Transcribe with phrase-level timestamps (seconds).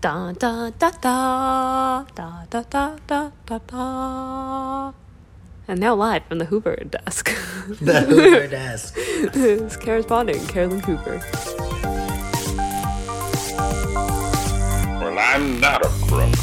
[0.00, 4.92] Da da da da da da da da da da.
[5.66, 7.34] And now live from the Hoover desk.
[7.80, 8.94] The Hoover desk.
[8.96, 11.20] it's corresponding Carolyn Hoover.
[15.00, 16.34] Well, I'm not a crook.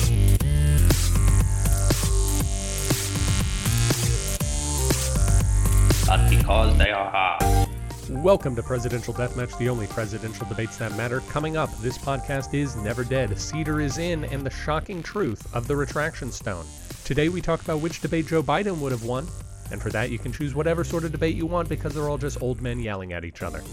[6.08, 7.70] but because they are hard.
[8.08, 11.22] Welcome to Presidential Deathmatch, the only presidential debates that matter.
[11.22, 15.68] Coming up, this podcast is Never Dead, Cedar is in, and the shocking truth of
[15.68, 16.66] the retraction stone.
[17.04, 19.28] Today we talk about which debate Joe Biden would have won,
[19.72, 22.20] and for that you can choose whatever sort of debate you want because they're all
[22.20, 23.64] just old men yelling at each other.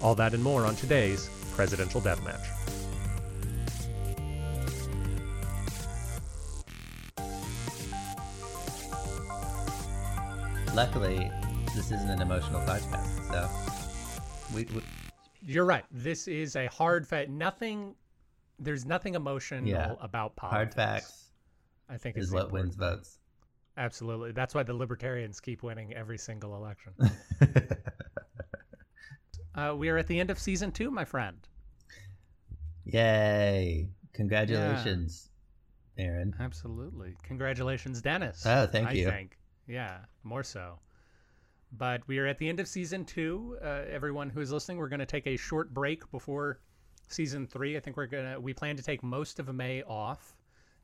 [0.00, 2.46] All that and more on today's Presidential Deathmatch.
[10.72, 11.32] Luckily,
[11.74, 13.48] this isn't an emotional podcast, so
[14.54, 14.82] we, we
[15.40, 15.84] You're right.
[15.90, 17.28] This is a hard fact.
[17.30, 17.94] Nothing,
[18.58, 19.94] there's nothing emotional Yeah.
[20.00, 20.56] about politics.
[20.56, 21.30] hard facts
[21.88, 23.18] I think is what important wins votes.
[23.76, 24.32] Absolutely.
[24.32, 26.92] That's why the libertarians keep winning every single election.
[29.54, 31.36] uh, we are at the end of season two, my friend.
[32.84, 33.88] Yay!
[34.12, 35.30] Congratulations,
[35.96, 36.34] Aaron.
[36.38, 37.14] Absolutely.
[37.22, 38.42] Congratulations, Dennis.
[38.44, 39.06] Oh, thank I you.
[39.08, 39.38] think.
[39.66, 40.78] Yeah, more so.
[41.78, 43.56] But we are at the end of season two.
[43.62, 46.60] Uh, everyone who is listening, we're going to take a short break before
[47.08, 47.76] season three.
[47.76, 50.36] I think we're going to, we plan to take most of May off.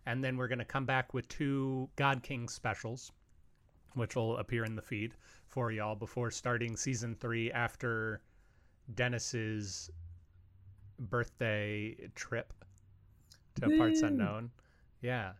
[0.06, 3.12] And then we're going to come back with two God King specials,
[3.94, 5.14] which will appear in the feed
[5.46, 8.22] for y'all before starting season three after
[8.94, 9.90] Dennis's
[10.98, 12.52] birthday trip
[13.60, 14.50] to parts unknown.
[15.02, 15.32] Yeah.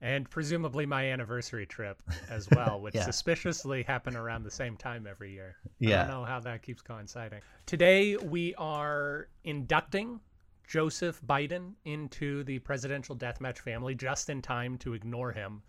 [0.00, 3.04] And presumably my anniversary trip as well, which Yeah.
[3.04, 5.56] suspiciously happen around the same time every year.
[5.80, 6.04] Yeah.
[6.04, 7.40] I don't know how that keeps coinciding.
[7.66, 10.20] Today we are inducting
[10.68, 15.62] Joseph Biden into the presidential deathmatch family just in time to ignore him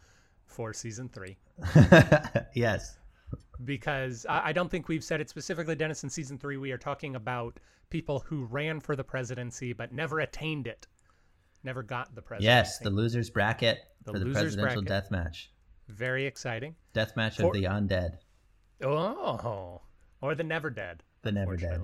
[0.45, 1.38] for season three
[2.55, 2.97] yes.
[3.64, 6.03] because I, I don't think we've said it specifically, Dennis.
[6.03, 7.59] In season three, we are talking about
[7.89, 10.87] people who ran for the presidency but never attained it,
[11.64, 12.43] never got the president.
[12.45, 14.87] Yes, the losers bracket The for the presidential bracket.
[14.87, 15.52] death match.
[15.87, 16.75] very exciting.
[16.93, 18.17] Death match For- of the undead,
[18.81, 19.81] Oh,
[20.21, 21.03] or the never dead.
[21.23, 21.81] the never dead.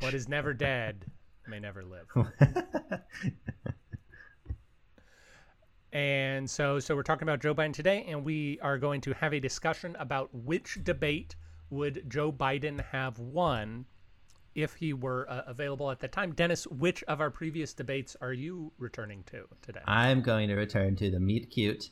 [0.00, 1.04] What is never dead
[1.46, 2.06] may never live.
[5.92, 9.32] And so, so we're talking about Joe Biden today, and we are going to have
[9.34, 11.34] a discussion about which debate
[11.68, 13.86] would Joe Biden have won
[14.54, 16.32] if he were uh, available at that time.
[16.32, 19.80] Dennis, which of our previous debates are you returning to today?
[19.86, 21.90] I'm going to return to the meet cute.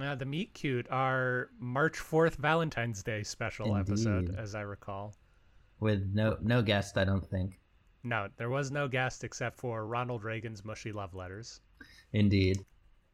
[0.00, 5.14] Uh, the Meet Cute, our March 4th Valentine's Day special episode, as I recall.
[5.78, 7.60] with no no guest, I don't think.
[8.02, 11.60] No, there was no guest except for Ronald Reagan's mushy love letters.
[12.12, 12.64] Indeed,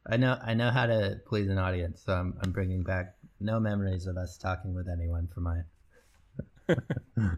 [0.07, 3.59] I know I know how to please an audience, so I'm I'm bringing back no
[3.59, 5.61] memories of us talking with anyone for my.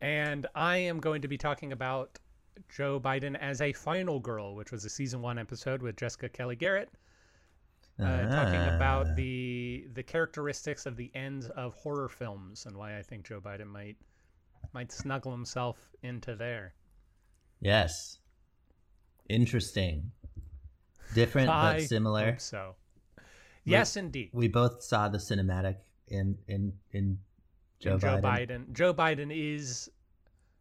[0.00, 2.18] And I am going to be talking about
[2.68, 6.56] Joe Biden as a final girl, which was a season one episode with Jessica Kelly
[6.56, 6.90] Garrett,
[7.98, 8.76] uh, talking Ah.
[8.76, 13.40] about the the characteristics of the ends of horror films and why I think Joe
[13.40, 13.96] Biden might
[14.72, 16.74] might snuggle himself into there.
[17.60, 18.18] Yes,
[19.28, 20.12] interesting,
[21.14, 22.36] different but similar.
[22.38, 22.74] so.
[23.64, 24.30] Yes, indeed.
[24.32, 25.76] We both saw the cinematic
[26.08, 27.18] in in in
[27.78, 28.22] Joe, Joe Biden.
[28.22, 28.72] Biden.
[28.72, 29.90] Joe Biden is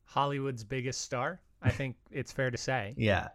[0.03, 1.39] Hollywood's biggest star.
[1.61, 2.93] I think it's fair to say.
[2.97, 3.29] Yeah,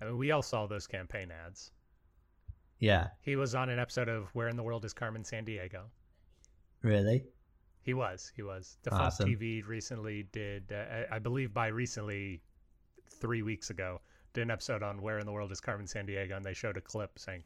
[0.00, 1.70] I mean, we all saw those campaign ads.
[2.78, 5.82] yeah, He was on an episode of Where in the World is Carmen Sandiego.
[6.82, 7.24] really.
[7.84, 8.32] He was.
[8.36, 8.78] He was.
[8.84, 9.28] Defunct Awesome.
[9.28, 12.40] TV recently did, uh, I I believe by recently,
[13.08, 14.00] three weeks ago,
[14.34, 16.80] did an episode on Where in the World is Carmen Sandiego, and they showed a
[16.80, 17.42] clip saying,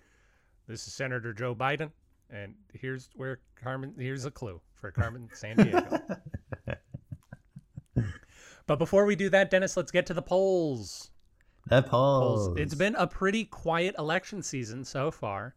[0.66, 1.91] "This is Senator Joe Biden,
[2.30, 3.94] and here's where Carmen.
[3.98, 6.19] Here's a clue for Carmen Sandiego."
[8.66, 11.10] but before we do that, Dennis, let's get to the polls.
[11.66, 12.48] The polls.
[12.48, 12.59] polls.
[12.59, 15.54] It's been a pretty quiet election season so far.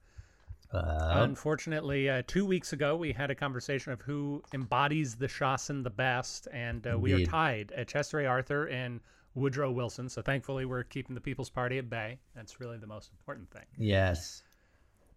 [0.72, 5.84] Uh, Unfortunately, uh, two weeks ago, we had a conversation of who embodies the Shawson
[5.84, 8.26] the best, and uh, we are tied at Chester A.
[8.26, 9.00] Arthur and
[9.34, 10.10] Woodrow Wilson.
[10.10, 12.20] So thankfully, we're keeping the People's Party at bay.
[12.36, 13.66] That's really the most important thing.
[13.78, 14.44] yes.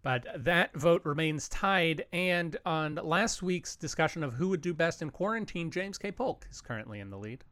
[0.03, 2.05] But that vote remains tied.
[2.11, 6.11] And on last week's discussion of who would do best in quarantine, James K.
[6.11, 7.43] Polk is currently in the lead.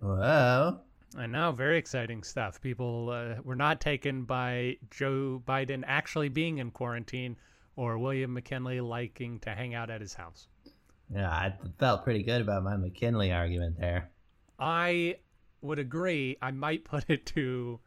[0.00, 0.80] Whoa.
[1.16, 2.60] I know, very exciting stuff.
[2.60, 7.36] People uh, were not taken by Joe Biden actually being in quarantine
[7.76, 10.48] or William McKinley liking to hang out at his house.
[11.14, 14.10] Yeah, I felt pretty good about my McKinley argument there.
[14.58, 15.16] I
[15.62, 16.36] would agree.
[16.42, 17.80] I might put it to,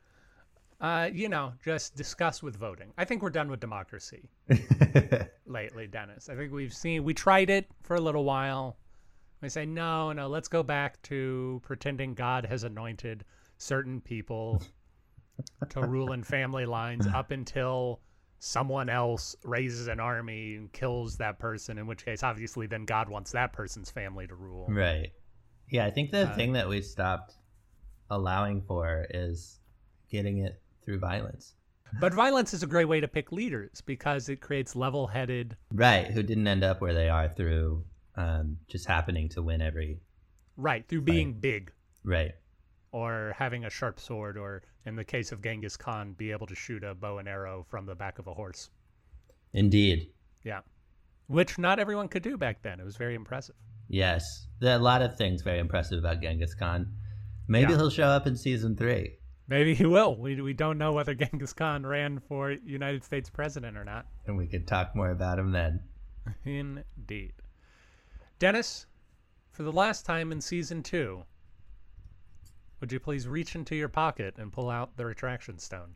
[0.81, 2.91] uh, you know, just discuss with voting.
[2.97, 4.29] I think we're done with democracy
[5.45, 6.27] lately, Dennis.
[6.29, 8.77] I think we've seen we tried it for a little while.
[9.41, 10.27] We say no, no.
[10.27, 13.23] Let's go back to pretending God has anointed
[13.57, 14.61] certain people
[15.69, 18.01] to rule in family lines up until
[18.39, 21.77] someone else raises an army and kills that person.
[21.77, 24.67] In which case, obviously, then God wants that person's family to rule.
[24.69, 25.11] right.
[25.69, 27.35] Yeah, I think the Uh, thing that we stopped
[28.09, 29.59] allowing for is
[30.09, 31.55] getting it through violence.
[31.99, 35.57] But violence is a great way to pick leaders because it creates level-headed.
[35.73, 37.83] Right, who didn't end up where they are through
[38.15, 39.99] um, just happening to win every.
[40.57, 41.71] Right, through being big
[42.03, 42.31] Right.
[42.93, 46.55] or having a sharp sword, or in the case of Genghis Khan, be able to
[46.55, 48.69] shoot a bow and arrow from the back of a horse.
[49.53, 50.09] Indeed.
[50.43, 50.61] Yeah.
[51.27, 52.79] Which not everyone could do back then.
[52.79, 53.55] It was very impressive.
[53.89, 54.47] Yes.
[54.59, 56.93] There are a lot of things very impressive about Genghis Khan.
[57.47, 57.77] Maybe Yeah.
[57.77, 59.17] he'll show up in season three.
[59.51, 60.15] Maybe he will.
[60.15, 64.05] We, we don't know whether Genghis Khan ran for United States president or not.
[64.25, 65.81] And we could talk more about him then.
[66.45, 67.33] Indeed.
[68.39, 68.85] Dennis,
[69.51, 71.25] for the last time in season two,
[72.79, 75.95] would you please reach into your pocket and pull out the retraction stone?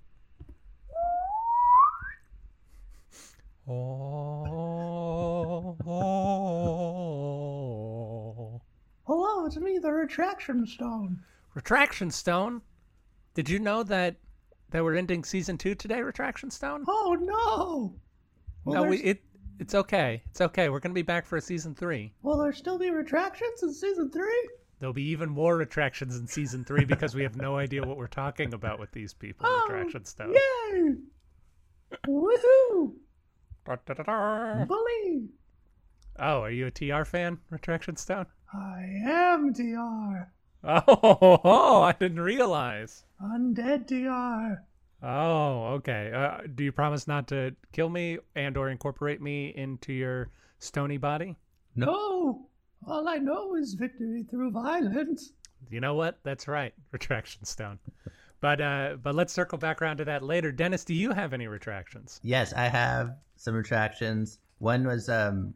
[3.69, 7.01] Oh, oh.
[9.07, 11.23] Hello, it's me, the retraction stone.
[11.53, 12.61] Retraction Stone.
[13.35, 14.15] Did you know that
[14.71, 16.01] that we're ending season two today?
[16.01, 16.85] Retraction Stone.
[16.87, 17.99] Oh no!
[18.63, 19.21] Well, no, we, it
[19.59, 20.23] it's okay.
[20.29, 20.69] It's okay.
[20.69, 22.13] We're gonna be back for a season three.
[22.23, 24.49] Will there still be retractions in season three?
[24.79, 28.07] There'll be even more retractions in season three because we have no idea what we're
[28.07, 29.45] talking about with these people.
[29.45, 30.33] Um, Retraction Stone.
[30.33, 30.95] Yay!
[32.07, 32.93] Woohoo!
[33.65, 34.63] Da-da-da-da.
[34.65, 35.27] Bully!
[36.17, 38.27] Oh, are you a TR fan, Retraction Stone?
[38.53, 40.31] I am DR.
[40.65, 43.03] Oh, oh, I didn't realize.
[43.21, 44.63] Undead DR.
[45.03, 46.11] Oh, okay.
[46.13, 50.29] Uh, do you promise not to kill me and or incorporate me into your
[50.59, 51.35] stony body?
[51.75, 52.47] No!
[52.87, 55.31] All I know is victory through violence.
[55.69, 56.19] You know what?
[56.23, 57.79] That's right, retraction stone.
[58.41, 60.51] But uh, but let's circle back around to that later.
[60.51, 62.19] Dennis, do you have any retractions?
[62.23, 64.39] Yes, I have some retractions.
[64.59, 65.53] One was um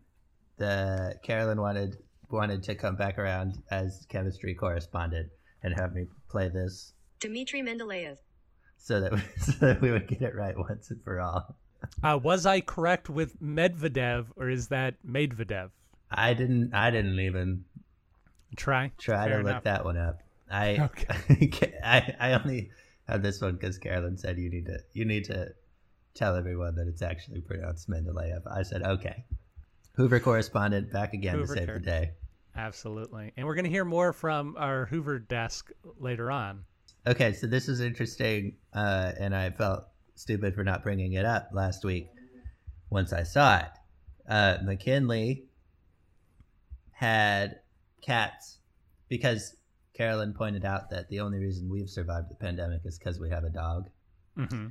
[0.58, 1.98] the Carolyn wanted
[2.32, 5.30] wanted to come back around as chemistry correspondent
[5.64, 8.18] and have me play this Dmitry Mendeleev.
[8.78, 11.56] so that so that we would get it right once and for all.
[12.04, 15.70] Uh, was I correct with Medvedev or is that Medvedev?
[16.12, 17.66] I didn't I didn't even
[18.56, 18.92] Try.
[18.98, 19.64] try Fair to look enough.
[19.64, 20.20] that one up.
[20.52, 20.90] I
[21.84, 22.72] I I only
[23.08, 25.50] had this one because Carolyn said you need to you need to
[26.16, 28.42] tell everyone that it's actually pronounced Mendeleev.
[28.50, 29.26] I said okay.
[29.94, 32.12] Hoover correspondent back again Hoover to save Car- the day.
[32.60, 33.32] Absolutely.
[33.38, 36.66] And we're going to hear more from our Hoover desk later on.
[37.08, 39.86] Okay, so this is interesting, uh, and I felt
[40.16, 42.10] stupid for not bringing it up last week.
[42.90, 43.70] Once I saw it,
[44.28, 45.46] uh, McKinley
[46.92, 47.60] had
[48.02, 48.58] cats
[49.08, 49.56] because
[49.94, 53.44] Carolyn pointed out that the only reason we've survived the pandemic is because we have
[53.44, 53.90] a dog
[54.36, 54.68] hmm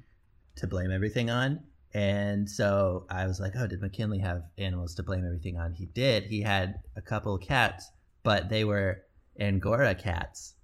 [0.56, 1.60] to blame everything on.
[1.94, 5.72] And so I was like, oh, did McKinley have animals to blame everything on?
[5.72, 6.24] He did.
[6.24, 7.90] He had a couple of cats,
[8.22, 9.02] but they were
[9.40, 10.54] Angora cats.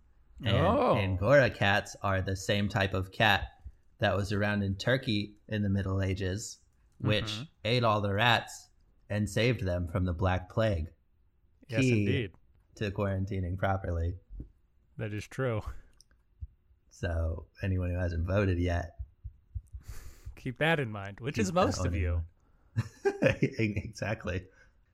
[0.44, 0.96] And Oh.
[0.96, 3.44] Angora cats are the same type of cat
[4.00, 6.58] that was around in Turkey in the Middle Ages,
[6.98, 7.48] which Mhm.
[7.64, 8.68] ate all the rats
[9.08, 10.88] and saved them from the Black Plague
[11.68, 12.00] Yes, Key.
[12.00, 12.32] indeed.
[12.74, 14.14] to quarantining properly.
[14.98, 15.62] That is true.
[16.90, 18.98] So anyone who hasn't voted yet,
[20.44, 22.20] Keep that in mind, which Keep is most of you.
[23.22, 24.42] exactly.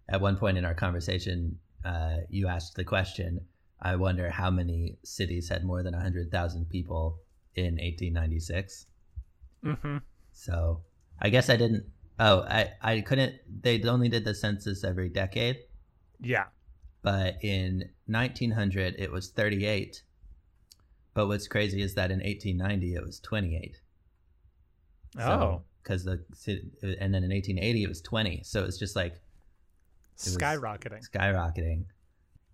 [0.09, 3.40] At one point in our conversation, uh, you asked the question
[3.83, 7.19] I wonder how many cities had more than 100,000 people
[7.57, 8.87] in 1896.
[9.64, 9.97] hmm
[10.33, 10.83] So
[11.21, 11.85] I guess I didn't.
[12.21, 13.35] Oh, I, I couldn't.
[13.62, 15.61] They only did the census every decade,
[16.21, 16.45] Yeah.
[17.02, 20.02] but in 1900 it was 38.
[21.14, 23.80] But what's crazy is that in 1890 it was 28.
[25.19, 26.21] Oh, because the
[26.83, 28.43] and then in 1880 it was 20.
[28.45, 29.14] So it's just like
[30.25, 31.09] was- skyrocketing.
[31.09, 31.85] skyrocketing.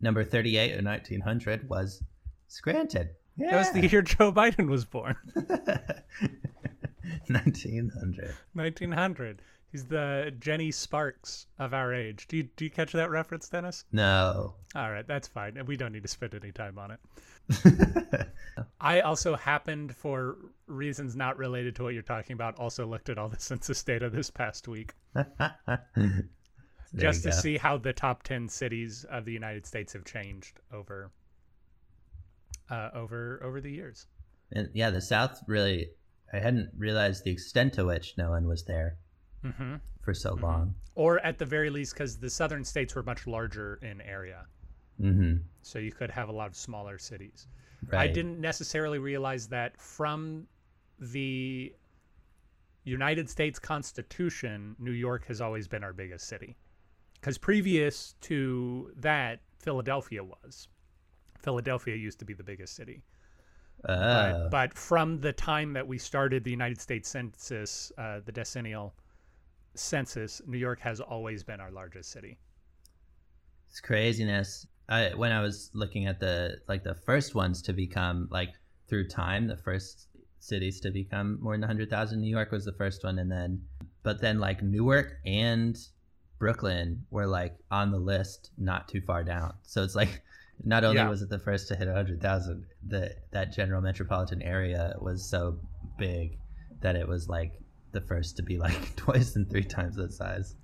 [0.00, 2.02] Number 38 in 1900 was
[2.48, 3.08] Scranton.
[3.36, 3.50] Yeah.
[3.50, 5.16] That was the year Joe Biden was born.
[7.28, 8.34] 1900.
[8.54, 9.42] 1900.
[9.72, 12.28] He's the Jenny Sparks of our age.
[12.28, 13.84] Do you do you catch that reference, Dennis?
[13.92, 14.54] No.
[14.74, 15.60] All right, that's fine.
[15.66, 17.00] We don't need to spend any time on it.
[18.80, 20.36] I also happened, for
[20.66, 24.10] reasons not related to what you're talking about, also looked at all the census data
[24.10, 24.94] this past week.
[26.96, 31.10] Just to see how the top 10 cities of the United States have changed over
[32.70, 34.06] uh, over over the years.
[34.52, 35.90] And yeah, the South really,
[36.32, 38.96] I hadn't realized the extent to which no one was there
[39.42, 40.74] hmm for so long.
[40.94, 44.46] Or at the very least, because the southern states were much larger in area,
[45.00, 45.36] Mm-hmm.
[45.60, 47.48] so you could have a lot of smaller cities.
[47.88, 48.08] Right.
[48.08, 50.46] I didn't necessarily realize that from
[50.98, 51.74] the
[52.84, 56.56] United States Constitution, New York has always been our biggest city.
[57.14, 60.68] Because previous to that, Philadelphia was.
[61.42, 63.02] Philadelphia used to be the biggest city.
[63.88, 64.48] Oh.
[64.48, 68.94] But, but from the time that we started the United States Census, uh, the decennial
[69.74, 72.38] census, New York has always been our largest city.
[73.68, 74.66] It's craziness.
[74.88, 78.50] I when I was looking at the like the first ones to become like
[78.88, 82.20] through time, the first cities to become more than hundred thousand.
[82.20, 83.62] New York was the first one, and then
[84.02, 85.76] but then like Newark and
[86.38, 89.54] Brooklyn were like on the list, not too far down.
[89.62, 90.22] So it's like
[90.64, 91.08] not only Yeah.
[91.08, 95.58] was it the first to hit hundred thousand, the that general metropolitan area was so
[95.98, 96.38] big
[96.80, 97.60] that it was like
[97.92, 100.54] the first to be like twice and three times that size.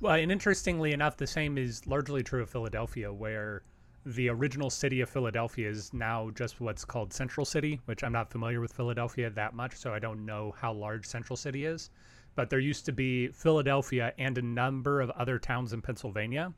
[0.00, 3.62] Well, and interestingly enough, the same is largely true of Philadelphia, where
[4.04, 8.30] the original city of Philadelphia is now just what's called Central City, which I'm not
[8.30, 11.90] familiar with Philadelphia that much, so I don't know how large Central City is.
[12.34, 16.52] But there used to be Philadelphia and a number of other towns in Pennsylvania.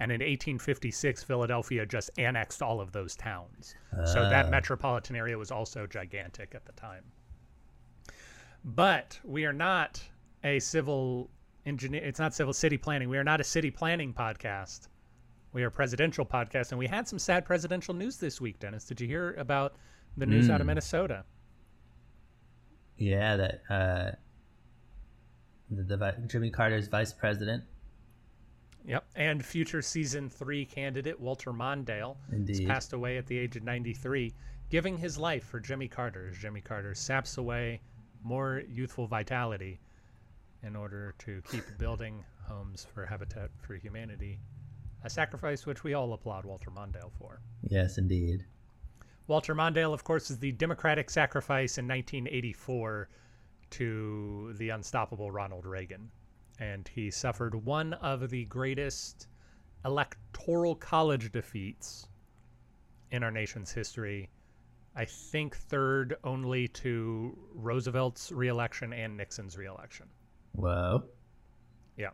[0.00, 3.74] And in 1856, Philadelphia just annexed all of those towns.
[4.06, 4.50] So that Ah.
[4.50, 7.04] metropolitan area was also gigantic at the time.
[8.64, 10.02] But we are not
[10.42, 11.30] a civil
[11.68, 12.02] engineer.
[12.04, 13.08] It's not civil city planning.
[13.08, 14.88] We are not a city planning podcast.
[15.52, 18.58] We are a presidential podcast, and we had some sad presidential news this week.
[18.58, 19.76] Dennis, did you hear about
[20.16, 20.68] the news out of Mm.
[20.68, 21.24] Minnesota?
[22.96, 24.10] Yeah, that uh,
[25.70, 27.64] the, the Jimmy Carter's vice president.
[28.84, 29.04] Yep.
[29.16, 32.16] And future season three candidate Walter Mondale
[32.48, 34.32] has passed away at the age of 93,
[34.70, 37.80] giving his life for Jimmy Carter as Jimmy Carter saps away
[38.24, 39.78] more youthful vitality
[40.62, 44.40] in order to keep building homes for Habitat for Humanity,
[45.04, 47.40] a sacrifice which we all applaud Walter Mondale for.
[47.62, 48.44] Yes, indeed.
[49.26, 53.08] Walter Mondale, of course, is the Democratic sacrifice in 1984
[53.70, 56.10] to the unstoppable Ronald Reagan.
[56.58, 59.28] And he suffered one of the greatest
[59.84, 62.08] electoral college defeats
[63.10, 64.30] in our nation's history.
[64.96, 70.08] I think third only to Roosevelt's reelection and Nixon's reelection.
[70.52, 71.04] Whoa.
[71.96, 72.10] Yeah.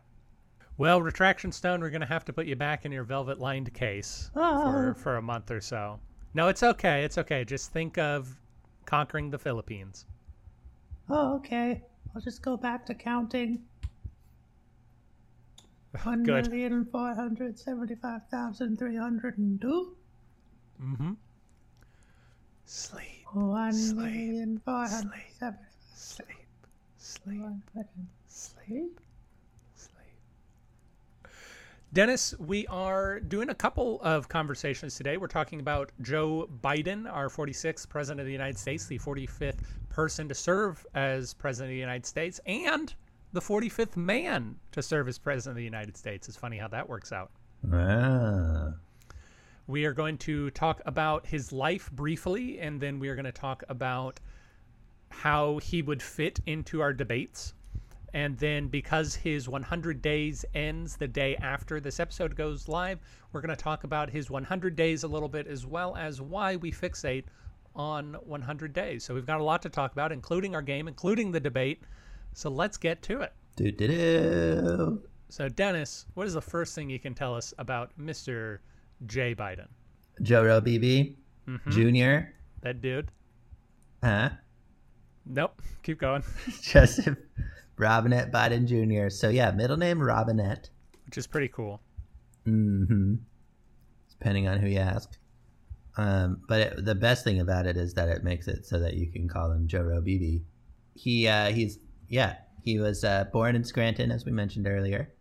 [0.77, 3.73] Well, Retraction Stone, we're going to have to put you back in your velvet lined
[3.73, 5.99] case for, for a month or so.
[6.33, 7.03] No, it's okay.
[7.03, 7.43] It's okay.
[7.45, 8.37] Just think of
[8.85, 10.05] conquering the Philippines.
[11.09, 11.81] Oh, okay.
[12.13, 13.63] I'll just go back to counting.
[16.03, 16.49] One Good.
[16.51, 19.95] million four hundred seventy-five thousand three hundred and two.
[20.83, 21.13] Mm-hmm.
[22.65, 23.95] Sleep, One Sleep.
[23.97, 25.55] million four hundred Sleep.
[25.93, 26.27] sleep,
[26.97, 27.41] sleep,
[28.35, 28.99] sleep,
[29.75, 31.27] sleep.
[31.93, 35.15] Dennis, we are doing a couple of conversations today.
[35.15, 40.27] We're talking about Joe Biden, our 46th president of the United States, the 45th person
[40.27, 42.93] to serve as president of the United States, and
[43.31, 46.27] the 45th man to serve as president of the United States.
[46.27, 47.31] It's funny how that works out.
[47.71, 48.73] Ah.
[49.67, 53.31] We are going to talk about his life briefly, and then we are going to
[53.31, 54.19] talk about
[55.09, 57.53] how he would fit into our debates.
[58.15, 62.99] And then, because his 100 days ends the day after this episode goes live,
[63.33, 66.55] we're going to talk about his 100 days a little bit, as well as why
[66.55, 67.25] we fixate
[67.75, 69.03] on 100 days.
[69.03, 71.83] So, we've got a lot to talk about, including our game, including the debate.
[72.31, 73.33] So, let's get to it.
[73.57, 75.01] Do do do.
[75.27, 78.59] So, Dennis, what is the first thing you can tell us about Mr.
[79.07, 79.67] Jay Biden?
[80.21, 81.17] Joe BB
[81.49, 81.69] Mm-hmm.
[81.69, 82.29] Jr.
[82.61, 83.11] That dude?
[84.01, 84.29] Huh?
[85.25, 85.61] Nope.
[85.83, 86.23] Keep going.
[86.61, 87.17] Joseph
[87.77, 89.09] Robinette Biden Jr.
[89.09, 90.69] So yeah, middle name Robinette.
[91.05, 91.81] Which is pretty cool.
[92.47, 93.15] Mm-hmm.
[94.11, 95.17] Depending on who you ask.
[95.97, 98.95] Um, but it, the best thing about it is that it makes it so that
[98.95, 100.41] you can call him Joe Roe BB.
[100.93, 101.79] He uh, he's
[102.09, 105.13] yeah he was uh, born in Scranton as we mentioned earlier.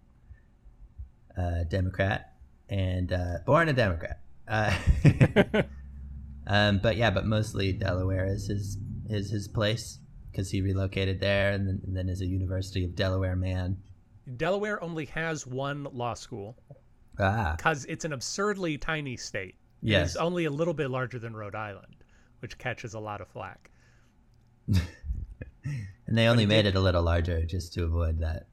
[1.36, 2.34] Uh, Democrat
[2.68, 4.20] and uh, born a Democrat.
[4.48, 4.76] Uh,
[6.46, 9.98] um, but yeah, but mostly Delaware is his is his place
[10.34, 13.76] because he relocated there and then, and then is a University of Delaware man.
[14.36, 16.56] Delaware only has one law school
[17.20, 19.54] Ah, because it's an absurdly tiny state.
[19.80, 20.10] Yes.
[20.10, 21.94] is only a little bit larger than Rhode Island,
[22.40, 23.70] which catches a lot of flack.
[24.68, 28.46] and they only made it a little larger just to avoid that.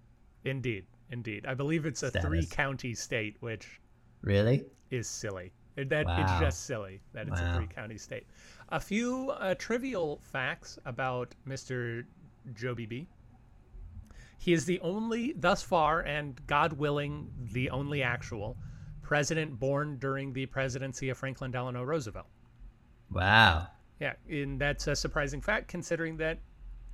[0.46, 0.86] Indeed.
[1.10, 1.46] Indeed.
[1.48, 2.28] I believe it's a Status.
[2.28, 3.80] three county state, which
[4.22, 4.66] Really?
[4.92, 5.52] is silly.
[5.78, 6.22] That Wow.
[6.22, 8.28] it's just silly that it's a three county state.
[8.72, 12.06] A few uh, trivial facts about Mr.
[12.54, 13.06] Joe BB.
[14.38, 18.58] He is the only, thus far, and God willing, the only actual
[19.02, 22.28] president born during the presidency of Franklin Delano Roosevelt.
[23.12, 23.68] Wow.
[24.00, 26.40] Yeah, and that's a surprising fact considering that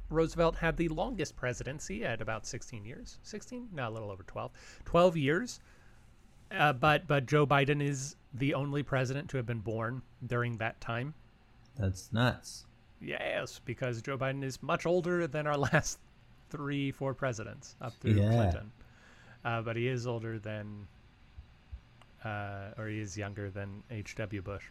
[0.10, 3.20] Roosevelt had the longest presidency at about 16 years.
[3.22, 3.70] 16?
[3.72, 4.52] No, a little over 12.
[4.86, 5.60] 12 years.
[6.50, 10.80] Uh, but but Joe Biden is the only president to have been born during that
[10.82, 11.14] time.
[11.80, 12.66] That's nuts.
[13.00, 16.00] Yes, because Joe Biden is much older than our last
[16.50, 18.30] three, four presidents up through Yeah.
[18.32, 18.72] Clinton.
[19.46, 20.88] Uh, but he is older than,
[22.26, 24.42] uh, or he is younger than H.W.
[24.42, 24.64] Bush.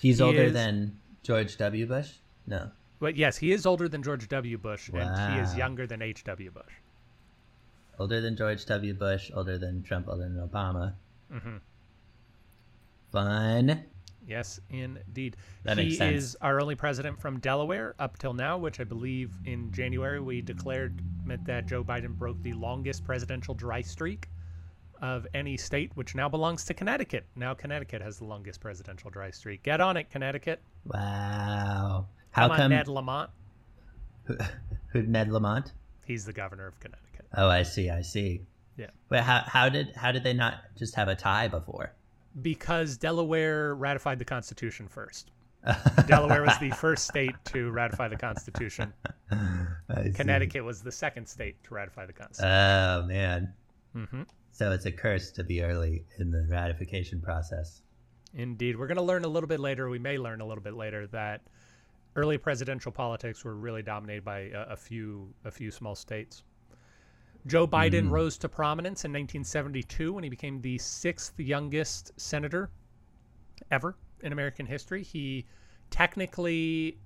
[0.00, 1.86] He's He older is- than George W.
[1.86, 2.12] Bush?
[2.46, 2.70] No.
[2.98, 4.56] But yes, he is older than George W.
[4.56, 6.50] Bush, and he is younger than H.W.
[6.50, 6.72] Bush.
[7.98, 8.94] Older than George W.
[8.94, 10.94] Bush, older than Trump, older than Obama.
[11.32, 11.60] Mhm.
[13.12, 13.84] Fun.
[14.26, 15.36] Yes, indeed.
[15.62, 16.16] That he makes sense.
[16.16, 20.42] is our only president from Delaware up till now, which I believe in January we
[20.42, 24.28] declared meant that Joe Biden broke the longest presidential dry streak
[25.00, 27.26] of any state, which now belongs to Connecticut.
[27.36, 29.62] Now Connecticut has the longest presidential dry streak.
[29.62, 30.60] Get on it, Connecticut.
[30.84, 32.06] Wow.
[32.30, 33.30] How come, come Ned Lamont.
[34.88, 35.72] who Ned Lamont?
[36.04, 37.26] He's the governor of Connecticut.
[37.36, 37.90] Oh, I see.
[37.90, 38.42] I see.
[38.76, 38.90] Yeah.
[39.08, 41.92] But how how did how did they not just have a tie before?
[42.42, 45.30] Because Delaware ratified the Constitution first.
[46.06, 48.92] Delaware was the first state to ratify the Constitution.
[50.14, 52.52] Connecticut was the second state to ratify the Constitution.
[52.52, 53.52] Oh man.
[53.92, 57.82] hmm So it's a curse to be early in the ratification process.
[58.34, 58.78] Indeed.
[58.78, 59.88] We're going to learn a little bit later.
[59.88, 61.42] We may learn a little bit later that
[62.16, 66.42] early presidential politics were really dominated by a, a few a few small states.
[67.46, 72.70] Joe Biden rose to prominence in 1972 when he became the sixth youngest senator
[73.70, 75.02] ever in American history.
[75.02, 75.46] He
[75.90, 76.98] technically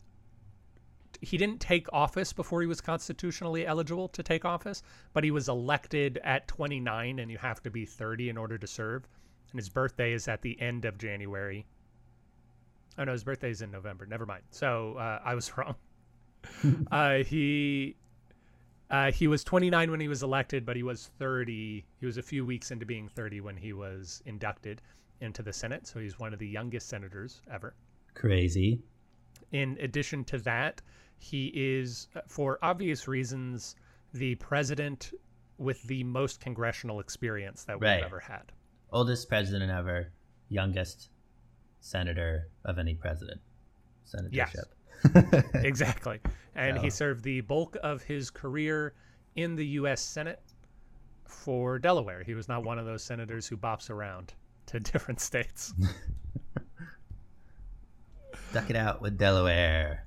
[1.21, 5.49] he didn't take office before he was constitutionally eligible to take office, but he was
[5.49, 9.07] elected at 29 and you have to be 30 in order to serve.
[9.51, 11.67] And his birthday is at the end of January.
[12.97, 14.07] Oh no, his birthday is in November.
[14.07, 14.45] Never mind.
[14.51, 15.75] So uh, I was wrong.
[16.91, 17.97] uh, he
[18.91, 21.85] uh, he was 29 when he was elected, but he was 30.
[22.01, 24.83] He was a few weeks into being 30 when he was inducted
[25.21, 25.87] into the Senate.
[25.87, 27.75] So he's one of the youngest senators ever.
[28.15, 28.81] Crazy.
[29.53, 30.83] In addition to that,
[31.19, 33.77] he is, uh, for obvious reasons,
[34.15, 35.13] the president
[35.59, 38.03] with the most congressional experience that we've Right.
[38.03, 38.53] ever had.
[38.93, 40.11] Oldest president ever,
[40.49, 41.11] youngest
[41.81, 43.41] senator of any president.
[44.05, 44.65] Senatorship.
[45.55, 46.21] exactly.
[46.55, 48.95] And he served the bulk of his career
[49.37, 50.01] in the U.S.
[50.01, 50.43] Senate
[51.25, 52.23] for Delaware.
[52.23, 54.35] He was not one of those senators who bops around
[54.67, 55.73] to different states.
[58.53, 60.05] Duck it out with Delaware.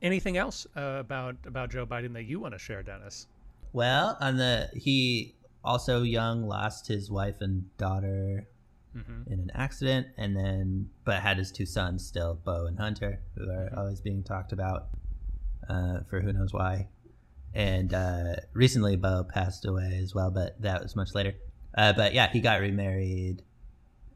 [0.00, 3.28] Anything else uh, about about Joe Biden that you want to share, Dennis?
[3.72, 8.48] Well, on the he also young lost his wife and daughter
[8.92, 13.20] hmm in an accident, and then but had his two sons still, Bo and Hunter,
[13.36, 14.88] who are always being talked about
[15.68, 16.88] uh, for who knows why.
[17.54, 21.34] And uh, recently, Bo passed away as well, but that was much later.
[21.76, 23.42] Uh, but yeah, he got remarried.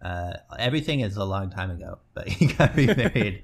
[0.02, 3.42] Uh, everything is a long time ago, but he got remarried.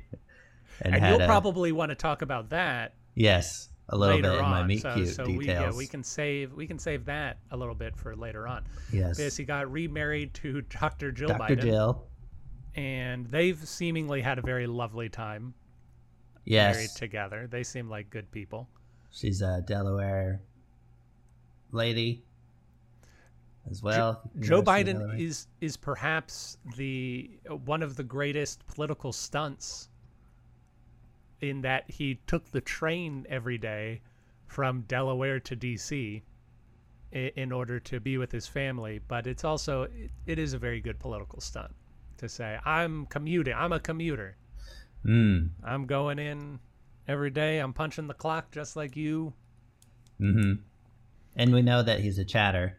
[0.80, 4.38] And, had you'll a- probably want to talk about that yes, a little later bit
[4.38, 4.50] in on.
[4.50, 7.56] my meet so, cute so we, yeah, we can save we can save that a
[7.56, 8.64] little bit for later on.
[8.92, 11.12] yes, Because he got remarried to Dr.
[11.12, 11.56] Jill Dr.
[11.56, 12.06] Biden, Jill.
[12.74, 15.54] and they've seemingly had a very lovely time
[16.44, 17.46] Yes, married together.
[17.48, 18.68] They seem like good people.
[19.12, 20.40] She's a Delaware
[21.70, 22.24] lady
[23.70, 24.22] as well.
[24.40, 27.30] Joe University Biden is is perhaps the
[27.64, 29.88] one of the greatest political stunts
[31.42, 34.00] in that he took the train every day
[34.46, 36.22] from Delaware to DC
[37.10, 40.80] in order to be with his family, but it's also it, it is a very
[40.80, 41.72] good political stunt
[42.16, 44.36] to say I'm commuting, I'm a commuter.
[45.04, 46.60] Mm, I'm going in
[47.08, 49.34] every day, I'm punching the clock just like you.
[50.18, 50.54] hmm
[51.36, 52.78] And we know that he's a chatter,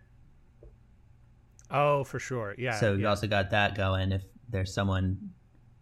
[1.70, 2.56] Oh, for sure.
[2.58, 2.80] Yeah.
[2.80, 3.10] so you yeah.
[3.10, 4.12] also got that going.
[4.12, 5.32] If there's someone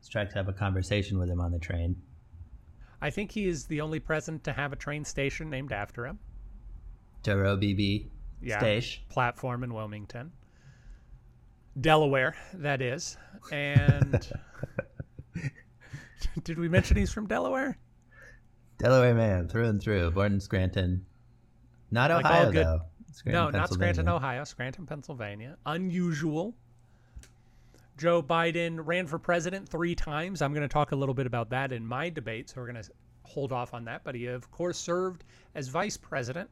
[0.10, 1.96] trying to have a conversation with him on the train,
[3.02, 6.20] I think he is the only president to have a train station named after him.
[7.24, 8.10] Duro BB
[8.42, 8.60] Yeah.
[8.60, 9.04] stage.
[9.10, 10.32] Platform in Wilmington,
[11.80, 13.18] Delaware, that is.
[13.52, 14.28] And
[16.44, 17.78] did we mention he's from Delaware?
[18.78, 21.06] Delaware man through and through, born in Scranton.
[21.92, 22.82] Not Like Ohio though.
[23.12, 24.44] Scranton, no, not Scranton, Ohio.
[24.44, 25.58] Scranton, Pennsylvania.
[25.66, 26.56] Unusual.
[28.02, 30.42] Joe Biden ran for president three times.
[30.42, 32.82] I'm going to talk a little bit about that in my debate, so we're going
[32.84, 32.90] to
[33.22, 34.04] hold off on that.
[34.04, 36.50] But he, of course, served as vice president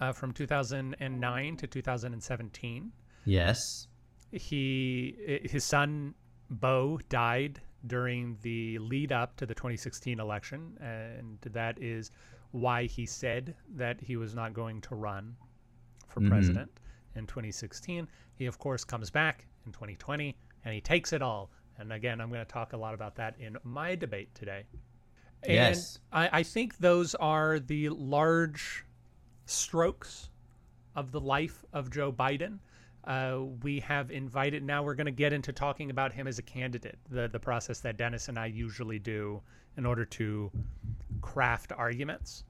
[0.00, 2.90] uh, from 2009 to 2017.
[3.26, 3.86] Yes.
[4.32, 6.14] He, his son
[6.48, 12.10] Beau died during the lead up to the 2016 election, and that is
[12.52, 15.36] why he said that he was not going to run
[16.08, 16.28] for Mhm.
[16.30, 16.80] president
[17.14, 18.08] in 2016.
[18.36, 21.50] He, of course, comes back in 2020 and he takes it all.
[21.78, 24.64] And again, I'm going to talk a lot about that in my debate today.
[25.42, 25.98] And Yes.
[26.12, 28.84] I, I think those are the large
[29.46, 30.30] strokes
[30.96, 32.58] of the life of Joe Biden.
[33.04, 34.62] Uh, we have invited.
[34.62, 37.80] Now we're going to get into talking about him as a candidate, the the process
[37.80, 39.42] that Dennis and I usually do
[39.76, 40.50] in order to
[41.20, 42.44] craft arguments.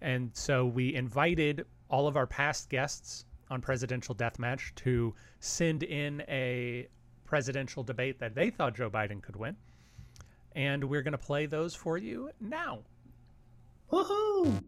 [0.00, 6.22] And so we invited all of our past guests on Presidential Deathmatch to send in
[6.28, 6.88] a
[7.24, 9.56] presidential debate that they thought Joe Biden could win.
[10.52, 12.80] And we're going to play those for you now.
[13.92, 14.62] Woohoo!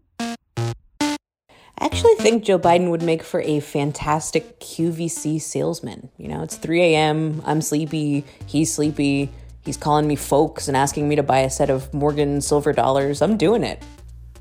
[1.81, 6.11] I actually think Joe Biden would make for a fantastic QVC salesman.
[6.19, 9.31] You know, it's 3 a.m., I'm sleepy, he's sleepy,
[9.65, 13.23] he's calling me folks and asking me to buy a set of Morgan silver dollars.
[13.23, 13.83] I'm doing it.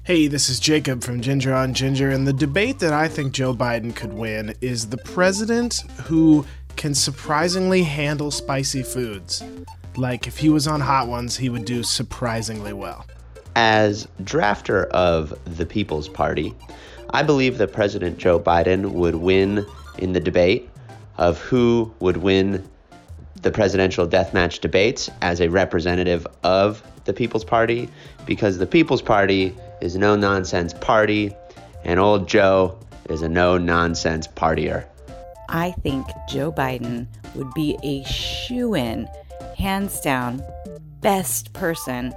[0.09, 3.53] Hey, this is Jacob from Ginger on Ginger, and the debate that I think Joe
[3.53, 9.43] Biden could win is the president who can surprisingly handle spicy foods.
[9.97, 13.05] Like, if he was on Hot Ones, he would do surprisingly well.
[13.55, 16.55] As drafter of the People's Party,
[17.11, 19.63] I believe that President Joe Biden would win
[19.99, 20.71] in the debate
[21.19, 22.67] of who would win
[23.43, 27.87] the presidential deathmatch debates as a representative of the People's Party
[28.25, 31.35] because the People's Party is no nonsense party
[31.83, 34.85] and old Joe is a no nonsense partier.
[35.49, 39.09] I think Joe Biden would be a shoe in,
[39.57, 40.43] hands down,
[41.01, 42.13] best person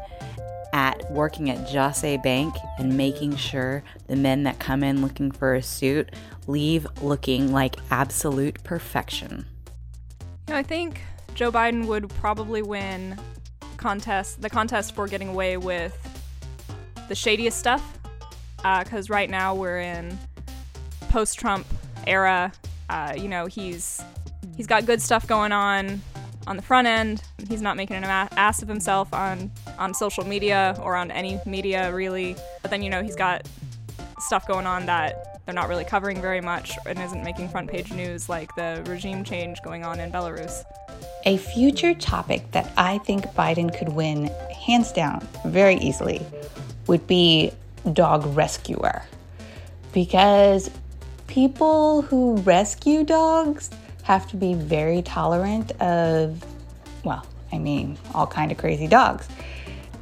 [0.72, 2.02] at working at Jos.
[2.04, 2.16] A.
[2.18, 6.10] Bank and making sure the men that come in looking for a suit
[6.46, 9.46] leave looking like absolute perfection.
[10.48, 11.00] You know, I think
[11.34, 13.18] Joe Biden would probably win
[13.76, 16.11] contest the contest for getting away with
[17.08, 17.98] the shadiest stuff.
[18.56, 20.16] Because right now we're in
[21.08, 21.66] post-Trump
[22.06, 22.52] era.
[22.88, 24.02] Uh, you know, he's
[24.56, 26.00] he's got good stuff going on
[26.46, 27.22] on the front end.
[27.48, 31.92] He's not making an ass of himself on on social media or on any media
[31.92, 32.36] really.
[32.62, 33.48] But then you know he's got
[34.18, 37.92] stuff going on that they're not really covering very much and isn't making front page
[37.92, 40.62] news, like the regime change going on in Belarus.
[41.24, 44.30] A future topic that I think Biden could win
[44.66, 46.24] hands down very easily
[46.86, 47.52] would be
[47.92, 49.02] dog rescuer.
[49.92, 50.70] Because
[51.26, 53.70] people who rescue dogs
[54.02, 56.44] have to be very tolerant of
[57.04, 59.28] well, I mean, all kind of crazy dogs.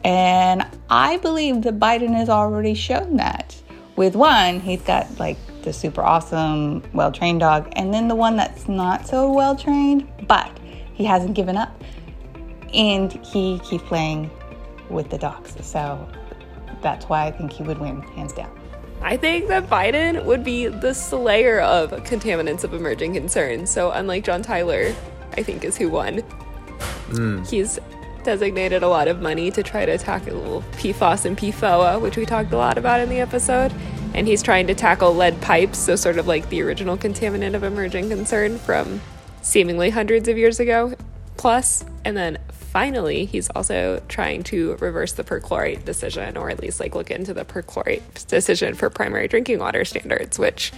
[0.05, 3.57] And I believe that Biden has already shown that.
[3.97, 8.37] With one, he's got like the super awesome, well trained dog, and then the one
[8.37, 10.51] that's not so well trained, but
[10.95, 11.83] he hasn't given up.
[12.73, 14.31] And he keeps playing
[14.88, 15.55] with the dogs.
[15.61, 16.09] So
[16.83, 18.51] that's why I think he would win, hands down.
[19.03, 23.71] I think that Biden would be the slayer of contaminants of emerging concerns.
[23.71, 24.95] So, unlike John Tyler,
[25.37, 26.19] I think is who won.
[26.19, 27.43] Hmm.
[27.45, 27.79] He's
[28.25, 32.53] designated a lot of money to try to tackle PFOS and PFOA, which we talked
[32.53, 33.73] a lot about in the episode.
[34.12, 37.62] And he's trying to tackle lead pipes, so sort of like the original contaminant of
[37.62, 39.01] emerging concern from
[39.40, 40.95] seemingly hundreds of years ago
[41.37, 41.85] plus.
[42.05, 42.38] And then
[42.71, 47.35] finally, he's also trying to reverse the perchlorate decision, or at least like look into
[47.35, 50.73] the perchlorate decision for primary drinking water standards, which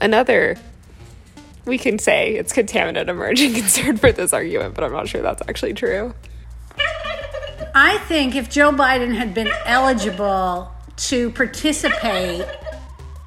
[0.00, 0.56] another
[1.64, 5.42] we can say it's contaminant emerging concern for this argument, but I'm not sure that's
[5.48, 6.14] actually true.
[7.74, 12.46] I think if Joe Biden had been eligible to participate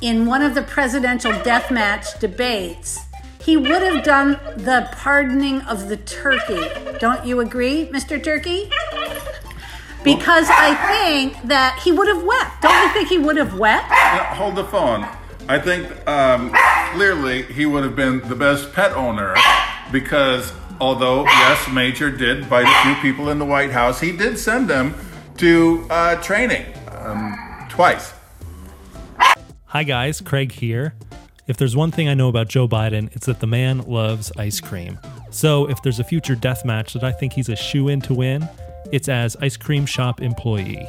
[0.01, 2.99] in one of the presidential deathmatch debates,
[3.41, 6.69] he would have done the pardoning of the turkey.
[6.99, 8.23] Don't you agree, Mr.
[8.23, 8.69] Turkey?
[10.03, 12.61] Because I think that he would have wept.
[12.61, 13.89] Don't you think he would have wept?
[13.89, 15.07] Now, hold the phone.
[15.47, 16.51] I think um,
[16.93, 19.35] clearly he would have been the best pet owner
[19.91, 24.37] because although, yes, Major did bite a few people in the White House, he did
[24.37, 24.95] send them
[25.37, 28.13] to uh, training um, twice.
[29.65, 30.21] Hi, guys.
[30.21, 30.93] Craig here.
[31.51, 34.61] If there's one thing I know about Joe Biden, it's that the man loves ice
[34.61, 34.97] cream.
[35.31, 38.13] So if there's a future death match that I think he's a shoe in to
[38.13, 38.47] win,
[38.93, 40.87] it's as ice cream shop employee.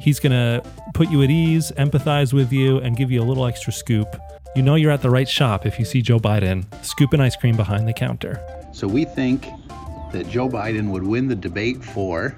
[0.00, 0.64] He's going to
[0.94, 4.06] put you at ease, empathize with you, and give you a little extra scoop.
[4.54, 7.56] You know you're at the right shop if you see Joe Biden scooping ice cream
[7.56, 8.40] behind the counter.
[8.72, 9.48] So we think
[10.12, 12.36] that Joe Biden would win the debate for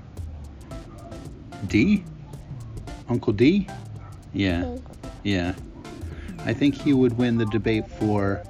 [1.67, 2.05] D?
[3.11, 3.69] Uncle D?
[4.33, 4.79] Yeah.
[5.25, 5.53] Yeah.
[6.45, 8.43] I think he would win the debate for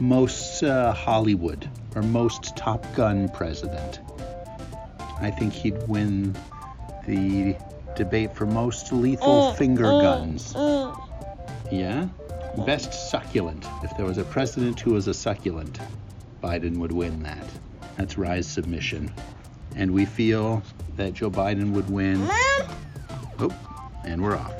[0.00, 4.00] most uh, Hollywood or most Top Gun president.
[5.20, 6.36] I think he'd win
[7.06, 7.56] the
[7.96, 10.54] debate for most lethal mm, finger mm, guns.
[10.54, 11.08] Mm.
[11.70, 12.08] Yeah?
[12.64, 13.66] Best succulent.
[13.82, 15.80] If there was a president who was a succulent,
[16.42, 17.44] Biden would win that.
[17.96, 19.12] That's Rise submission.
[19.76, 20.62] And we feel
[20.96, 22.26] that Joe Biden would win.
[23.38, 23.52] Oh,
[24.04, 24.54] and we're off.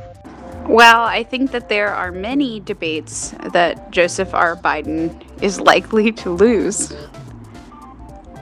[0.69, 4.57] Well, I think that there are many debates that Joseph R.
[4.57, 6.93] Biden is likely to lose.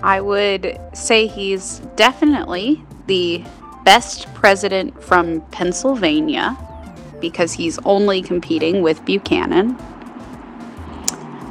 [0.02, 3.44] I would say he's definitely the
[3.84, 6.56] best president from Pennsylvania
[7.20, 9.76] because he's only competing with Buchanan.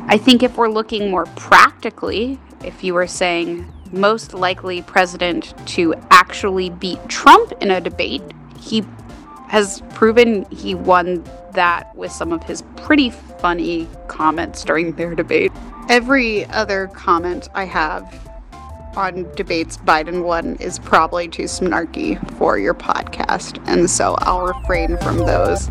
[0.07, 5.95] I think if we're looking more practically, if you were saying most likely president to
[6.12, 8.23] actually beat Trump in a debate,
[8.60, 8.84] he
[9.51, 15.51] has proven he won that with some of his pretty funny comments during their debate.
[15.89, 18.29] Every other comment I have
[18.95, 24.95] on debates Biden won is probably too snarky for your podcast, and so I'll refrain
[24.99, 25.67] from those.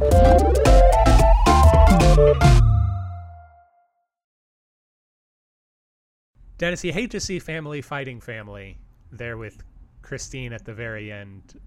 [6.58, 8.76] Dennis, you hate to see family fighting family
[9.10, 9.62] there with
[10.02, 11.58] Christine at the very end,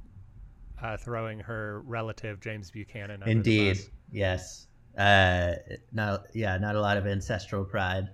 [0.81, 3.23] uh, throwing her relative James Buchanan.
[3.25, 3.79] Indeed,
[4.11, 4.67] yes.
[4.97, 5.53] Uh,
[5.91, 8.09] not yeah, not a lot of ancestral pride,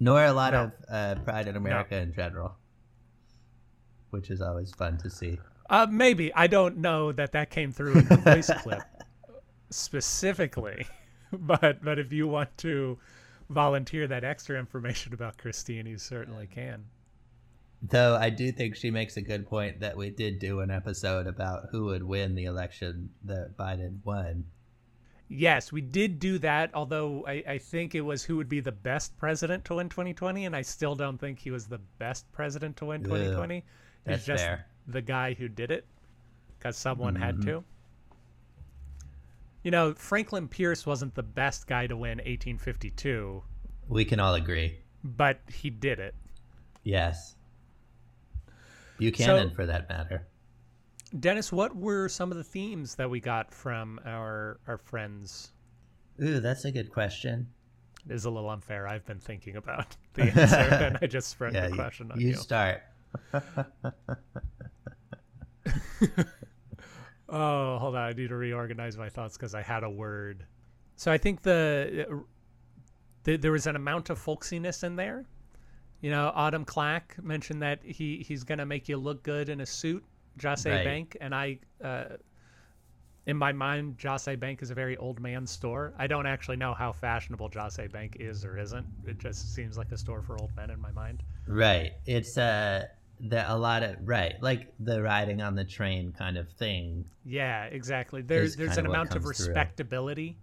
[0.00, 0.64] nor a lot No.
[0.64, 2.56] of uh, pride in America in general,
[4.10, 5.38] which is always fun to see.
[5.68, 8.82] Uh, maybe I don't know that that came through in the voice clip
[9.70, 10.86] specifically,
[11.32, 12.98] but but if you want to
[13.50, 16.84] volunteer that extra information about Christine, you certainly can.
[17.82, 21.26] Though I do think she makes a good point that we did do an episode
[21.26, 24.44] about who would win the election that Biden won.
[25.28, 28.72] Yes, we did do that, although I, I think it was who would be the
[28.72, 32.76] best president to win 2020, and I still don't think he was the best president
[32.78, 33.54] to win Ugh, 2020.
[33.56, 33.64] He's
[34.04, 34.66] that's just fair.
[34.86, 35.84] the guy who did it
[36.58, 37.44] because someone had Mhm.
[37.44, 37.64] to.
[39.62, 43.42] You know, Franklin Pierce wasn't the best guy to win 1852,
[43.88, 44.78] We can all agree.
[45.02, 46.14] but he did it.
[46.84, 47.34] Yes.
[48.98, 50.26] Buchanan, So- for that matter.
[51.20, 55.52] Dennis, what were some of the themes that we got from our our friends?
[56.22, 57.46] Ooh, that's a good question.
[58.08, 58.88] It is a little unfair.
[58.88, 62.20] I've been thinking about the answer, and I just spread Yeah, the you- question on
[62.20, 62.34] you you.
[62.34, 62.82] start.
[67.28, 68.02] Oh, hold on.
[68.02, 70.46] I need to reorganize my thoughts because I had a word.
[70.94, 72.14] So I think the, uh,
[73.24, 75.24] the there was an amount of folksiness in there.
[76.00, 79.66] You know, Autumn Clack mentioned that he he's gonna make you look good in a
[79.66, 80.04] suit,
[80.36, 80.84] Jase Right.
[80.84, 82.16] Bank, and I, uh,
[83.26, 84.28] in my mind, Jos.
[84.28, 84.36] A.
[84.36, 85.94] Bank is a very old man store.
[85.98, 87.78] I don't actually know how fashionable Jos.
[87.78, 87.88] A.
[87.88, 88.86] Bank is or isn't.
[89.06, 91.22] It just seems like a store for old men in my mind.
[91.48, 91.92] Right.
[92.06, 92.84] It's uh
[93.18, 97.04] the a lot of right, like the riding on the train kind of thing.
[97.24, 98.22] Yeah, exactly.
[98.22, 99.46] There's there's an amount of comes through.
[99.46, 100.36] respectability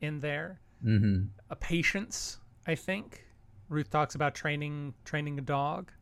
[0.00, 0.60] in there.
[0.84, 1.26] Mm-hmm.
[1.50, 3.24] A patience, I think.
[3.68, 5.92] Ruth talks about training training a dog.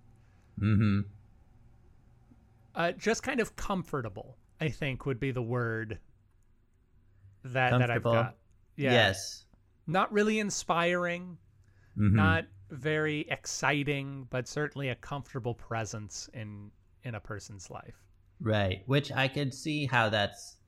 [0.61, 1.01] Mm-hmm.
[2.75, 5.99] Uh, just kind of comfortable, I think, would be the word
[7.45, 8.37] that that I've got.
[8.77, 8.93] Yeah.
[8.93, 9.45] Yes.
[9.87, 11.39] Not really inspiring,
[11.97, 12.13] Mhm.
[12.13, 16.71] not very exciting, but certainly a comfortable presence in
[17.03, 18.03] in a person's life.
[18.41, 18.83] Right.
[18.87, 20.59] Which I could see how that's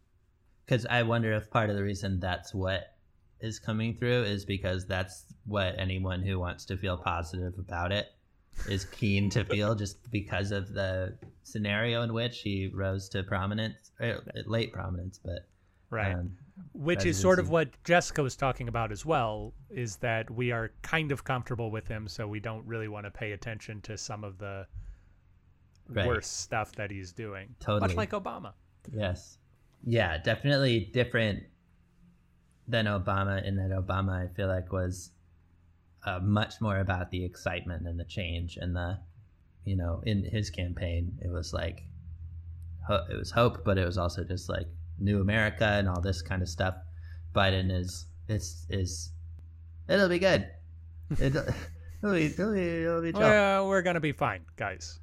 [0.65, 2.95] because I wonder if part of the reason that's what
[3.41, 8.09] is coming through is because that's what anyone who wants to feel positive about it
[8.69, 13.93] is keen to feel just because of the scenario in which he rose to prominence,
[14.01, 15.47] er, late prominence, but
[15.91, 16.15] Right.
[16.15, 16.37] um,
[16.75, 20.73] Which is sort of what Jessica was talking about as well, is that we are
[20.83, 24.25] kind of comfortable with him, so we don't really want to pay attention to some
[24.25, 24.67] of the
[25.89, 26.07] Right.
[26.07, 27.55] worst stuff that he's doing.
[27.61, 27.81] Totally.
[27.89, 28.53] Much like Obama.
[28.93, 29.39] Yes.
[29.85, 31.45] Yeah, definitely different
[32.69, 35.11] than Obama in that Obama, I feel like, was
[36.05, 38.99] uh, much more about the excitement and the change and the,
[39.65, 41.83] you know, in his campaign, it was like,
[42.87, 44.67] ho- it was hope, but it was also just like
[44.99, 46.75] new America and all this kind of stuff.
[47.35, 49.13] Biden is, it's, is,
[49.89, 50.49] it'll be good.
[51.19, 51.35] It,
[52.03, 53.13] it'll be, it'll be, it'll be.
[53.13, 55.01] Well, we're going to be fine, guys.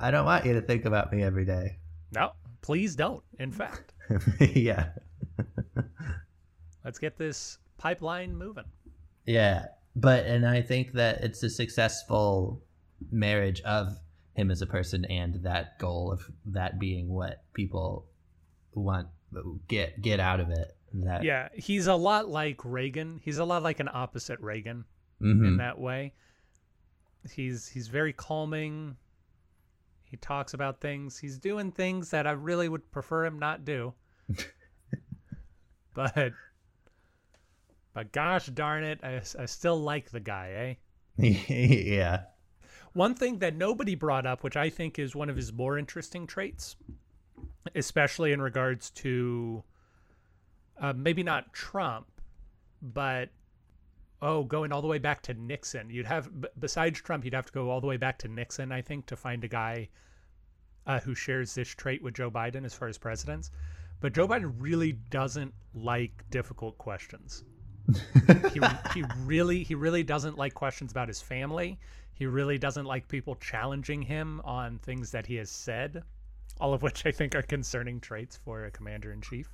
[0.00, 1.78] I don't want you to think about me every day.
[2.14, 3.92] No, please don't, in fact.
[4.40, 4.90] yeah.
[6.88, 8.64] Let's get this pipeline moving.
[9.26, 12.64] Yeah, but and I think that it's a successful
[13.10, 13.98] marriage of
[14.32, 18.06] him as a person and that goal of that being what people
[18.72, 19.08] want
[19.68, 20.74] get get out of it.
[20.94, 23.20] That Yeah, he's a lot like Reagan.
[23.22, 24.86] He's a lot like an opposite Reagan
[25.20, 25.46] Mhm.
[25.46, 26.14] in that way.
[27.30, 28.96] He's he's very calming.
[30.04, 31.18] He talks about things.
[31.18, 33.92] He's doing things that I really would prefer him not do.
[35.94, 36.32] but
[37.98, 40.76] but gosh darn it, I, I still like the guy,
[41.18, 41.24] eh?
[41.48, 42.26] yeah.
[42.92, 46.24] One thing that nobody brought up, which I think is one of his more interesting
[46.24, 46.76] traits,
[47.74, 49.64] especially in regards to
[50.80, 52.06] uh, maybe not Trump,
[52.80, 53.30] but
[54.22, 55.90] oh, going all the way back to Nixon.
[55.90, 58.70] You'd have, b- besides Trump, you'd have to go all the way back to Nixon,
[58.70, 59.88] I think, to find a guy
[60.86, 63.50] uh, who shares this trait with Joe Biden as far as presidents.
[63.98, 67.42] But Joe Biden really doesn't like difficult questions.
[68.52, 68.60] he,
[68.94, 71.78] he really he really doesn't like questions about his family.
[72.14, 76.02] He really doesn't like people challenging him on things that he has said,
[76.60, 79.48] all of which I think are concerning traits for a commander in chief.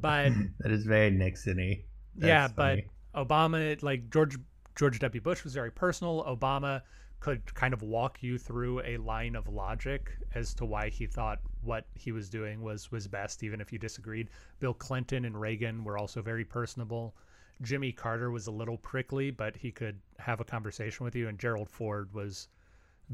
[0.00, 1.82] But that is very Nixon-y.
[2.16, 2.78] yeah, That's but.
[3.14, 4.36] Obama, like George
[4.76, 5.20] George W.
[5.20, 6.24] Bush, was very personal.
[6.24, 6.82] Obama
[7.18, 11.40] could kind of walk you through a line of logic as to why he thought
[11.62, 14.28] what he was doing was was best, even if you disagreed.
[14.60, 17.14] Bill Clinton and Reagan were also very personable.
[17.62, 21.28] Jimmy Carter was a little prickly, but he could have a conversation with you.
[21.28, 22.48] And Gerald Ford was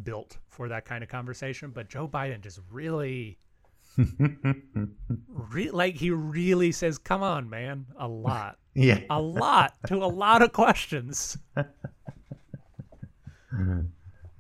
[0.04, 1.70] built for that kind of conversation.
[1.70, 3.38] But Joe Biden just really,
[5.28, 8.58] re like he really says, "Come on, man," a lot.
[8.78, 9.00] Yeah.
[9.08, 11.38] a lot to a lot of questions,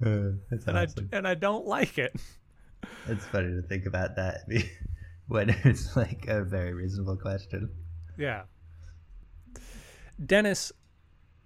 [0.04, 1.08] Uh, and awesome.
[1.10, 2.14] I and I don't like it.
[3.08, 4.40] It's funny to think about that
[5.28, 7.70] when it's like a very reasonable question.
[8.18, 8.42] Yeah.
[10.24, 10.72] Dennis,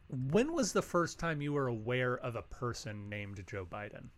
[0.08, 4.08] when was the first time you were aware of a person named Joe Biden?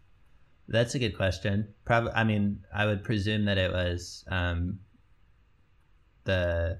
[0.68, 1.74] That's a good question.
[1.84, 4.78] Probably, I mean, I would presume that it was um,
[6.24, 6.78] the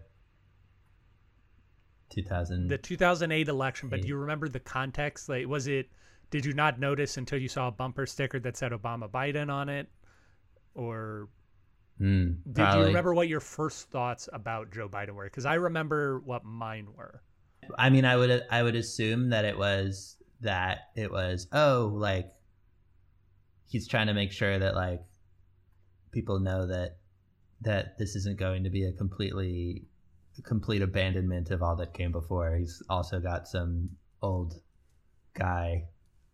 [2.11, 2.69] 2000.
[2.69, 5.29] The 2008 election, but do you remember the context?
[5.29, 5.89] Like, was it?
[6.31, 9.69] Did you not notice until you saw a bumper sticker that said Obama Biden on
[9.69, 9.89] it,
[10.75, 11.29] or
[12.03, 15.25] Hmm, did you remember what your first thoughts about Joe Biden were?
[15.27, 17.23] Because I remember what mine were.
[17.79, 22.33] I mean, I would I would assume that it was that it was oh like
[23.69, 25.01] he's trying to make sure that like
[26.11, 26.97] people know that
[27.61, 29.85] that this isn't going to be a completely
[30.43, 32.57] complete abandonment of all that came before.
[32.57, 33.91] He's also got some
[34.23, 34.61] old
[35.35, 35.85] guy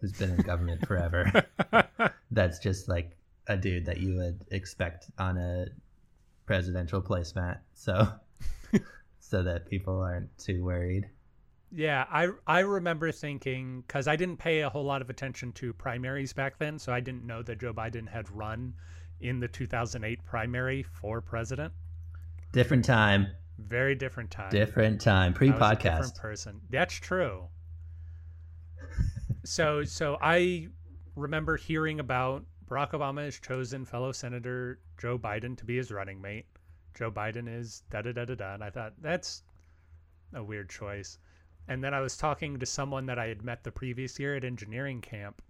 [0.01, 1.45] who's been in government forever.
[2.31, 3.18] That's just like
[3.49, 5.67] a dude that you would expect on a
[6.47, 7.59] presidential placemat.
[7.75, 8.09] So
[9.21, 11.09] so that people aren't too worried.
[11.71, 15.73] Yeah, I I remember thinking because I didn't pay a whole lot of attention to
[15.73, 18.75] primaries back then, so I didn't know that Joe Biden had run
[19.21, 21.73] in the 2008 primary for president.
[22.53, 23.27] Different time.
[23.59, 24.51] Very different time.
[24.51, 25.33] Different time.
[25.33, 25.83] A Pre-podcast.
[25.83, 26.61] different person.
[26.71, 27.49] That's true.
[29.45, 30.69] so so I
[31.17, 36.21] remember hearing about Barack Obama has chosen fellow Senator Joe Biden to be his running
[36.21, 36.47] mate.
[36.95, 39.43] Joe Biden is da da da da da, and I thought that's
[40.35, 41.19] a weird choice.
[41.69, 44.45] And then I was talking to someone that I had met the previous year at
[44.45, 45.43] engineering camp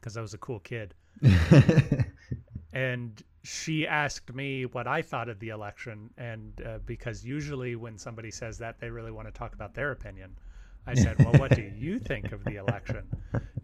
[0.00, 0.94] because I was a cool kid.
[2.72, 6.10] and she asked me what I thought of the election.
[6.16, 9.90] And uh, because usually when somebody says that, they really want to talk about their
[9.90, 10.36] opinion.
[10.88, 13.02] I said, Well, what do you think of the election?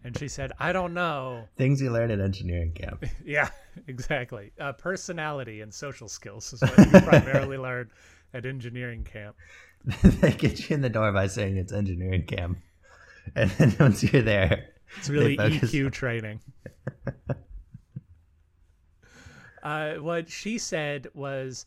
[0.03, 1.45] And she said, I don't know.
[1.57, 3.03] Things you learn at engineering camp.
[3.25, 3.49] Yeah,
[3.87, 4.51] exactly.
[4.59, 7.89] Uh, personality and social skills is what you primarily learn
[8.33, 9.35] at engineering camp.
[10.03, 12.59] they get you in the door by saying it's engineering camp,
[13.35, 16.39] and then once you're there, It's really EQ training.
[19.63, 21.65] uh, what she said was,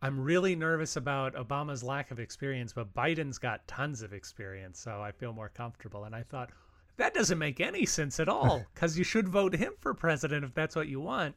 [0.00, 5.02] I'm really nervous about Obama's lack of experience, but Biden's got tons of experience, so
[5.02, 6.04] I feel more comfortable.
[6.04, 6.50] And I thought,
[6.96, 10.54] that doesn't make any sense at all, because you should vote him for president if
[10.54, 11.34] that's what you want.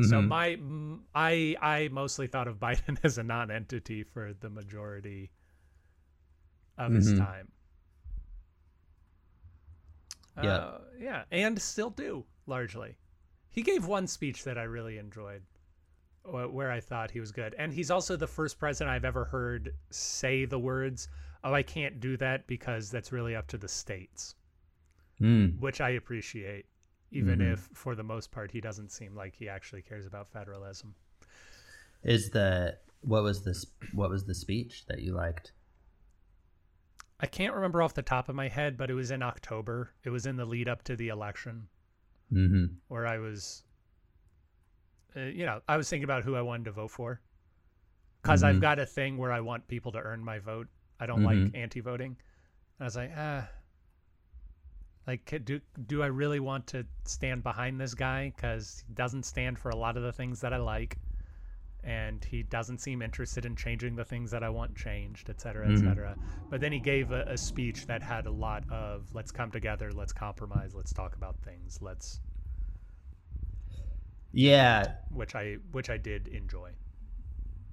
[0.00, 0.28] So Mhm.
[0.28, 5.30] my, mm, I, I mostly thought of Biden as a non-entity for the majority
[6.78, 7.18] of his Mhm.
[7.18, 7.48] time.
[10.36, 10.56] Yeah.
[10.56, 12.96] Uh, yeah, and still do largely.
[13.50, 15.42] He gave one speech that I really enjoyed,
[16.24, 19.74] where I thought he was good, and he's also the first president I've ever heard
[19.90, 21.08] say the words,
[21.42, 24.34] "Oh, I can't do that because that's really up to the states,"
[25.20, 25.58] Mm.
[25.60, 26.66] which I appreciate,
[27.10, 27.52] even Mhm.
[27.52, 30.94] if for the most part he doesn't seem like he actually cares about federalism.
[32.02, 33.66] Is the what was this?
[33.92, 35.52] What was the speech that you liked?
[37.20, 39.90] I can't remember off the top of my head, but it was in October.
[40.02, 41.68] It was in the lead up to the election
[42.32, 42.76] Mm-hmm.
[42.88, 43.62] where I was,
[45.16, 47.20] uh, you know, I was thinking about who I wanted to vote for.
[48.22, 48.62] Because I've Mhm.
[48.62, 50.68] got a thing where I want people to earn my vote.
[50.98, 51.24] I don't Mhm.
[51.24, 52.16] like anti-voting.
[52.80, 53.48] I was like, ah,
[55.06, 58.32] like do do I really want to stand behind this guy?
[58.34, 60.98] Because he doesn't stand for a lot of the things that I like,
[61.82, 65.68] and he doesn't seem interested in changing the things that I want changed, et cetera,
[65.68, 65.78] et Mhm.
[65.78, 66.16] cetera.
[66.48, 69.92] But then he gave a, a speech that had a lot of let's come together,
[69.92, 72.20] let's compromise, let's talk about things, let's
[74.34, 76.70] Yeah, which I which I did enjoy.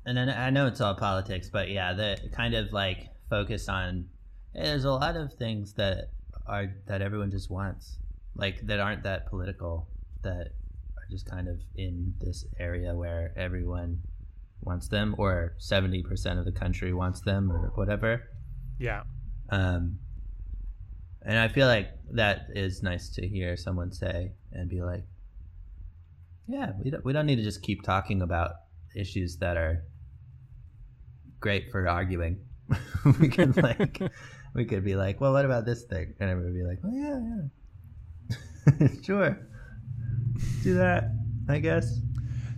[0.06, 4.08] and then I know it's all politics, but yeah, the kind of like focus on
[4.54, 6.12] hey, there's a lot of things that
[6.48, 7.98] are that everyone just wants,
[8.36, 9.88] like that aren't that political,
[10.24, 10.48] that
[10.98, 14.00] are just kind of in this area where everyone
[14.62, 18.24] wants them, or seventy percent of the country wants them, or whatever.
[18.80, 19.04] Yeah.
[19.50, 19.98] Um,
[21.24, 25.04] and I feel like that is nice to hear someone say and be like,
[26.52, 28.52] yeah, we don't, we don't need to just keep talking about
[28.96, 29.84] issues that are
[31.40, 32.40] great for arguing.
[33.20, 34.02] we could like,
[34.56, 36.14] we could be like, well, what about this thing?
[36.20, 39.48] And everyone would be like, well, yeah, yeah, sure,
[40.64, 41.12] do that,
[41.50, 42.00] I guess.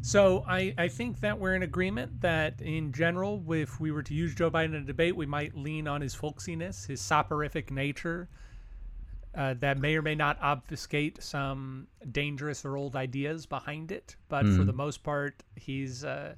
[0.02, 4.14] So I, I think that we're in agreement that in general, if we were to
[4.14, 8.28] use Joe Biden in a debate, we might lean on his folksiness, his soporific nature,
[9.36, 14.16] uh, that may or may not obfuscate some dangerous or old ideas behind it.
[14.30, 14.68] But for Mm.
[14.68, 16.36] the most part, he's uh,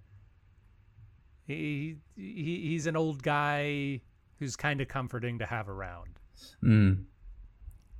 [1.45, 4.01] he, he he's an old guy
[4.39, 6.19] who's kind of comforting to have around.
[6.63, 7.03] Mm.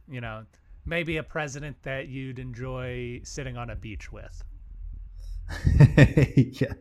[0.07, 0.45] You know,
[0.85, 4.43] maybe a president that you'd enjoy sitting on a beach with.
[5.97, 6.73] yeah,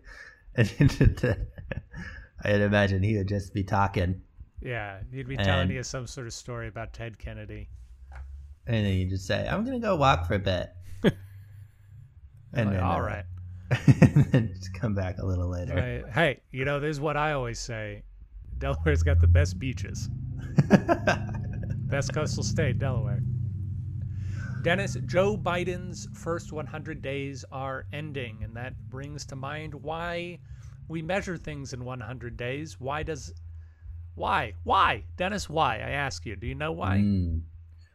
[0.57, 4.21] I'd imagine he would just be talking,
[4.61, 7.69] Yeah, he'd be telling you some sort of story about Ted Kennedy.
[8.67, 10.71] And then you just say, "I'm gonna go walk for a bit,"
[11.03, 11.13] and
[12.55, 13.25] like, then "All uh, right."
[13.71, 15.75] and then just come back a little later.
[15.75, 16.13] Right.
[16.13, 18.03] Hey, you know, this is what I always say.
[18.59, 20.09] Delaware's got the best beaches.
[21.89, 23.23] best coastal state, Delaware.
[24.63, 30.39] Dennis, Joe Biden's first 100 days are ending, and that brings to mind why
[30.89, 32.81] we measure things in 100 days.
[32.81, 33.33] Why does.
[34.15, 34.55] Why?
[34.63, 35.05] Why?
[35.17, 35.77] Dennis, why?
[35.77, 36.37] I ask you.
[36.37, 36.99] Do you know why?
[36.99, 37.43] Mm.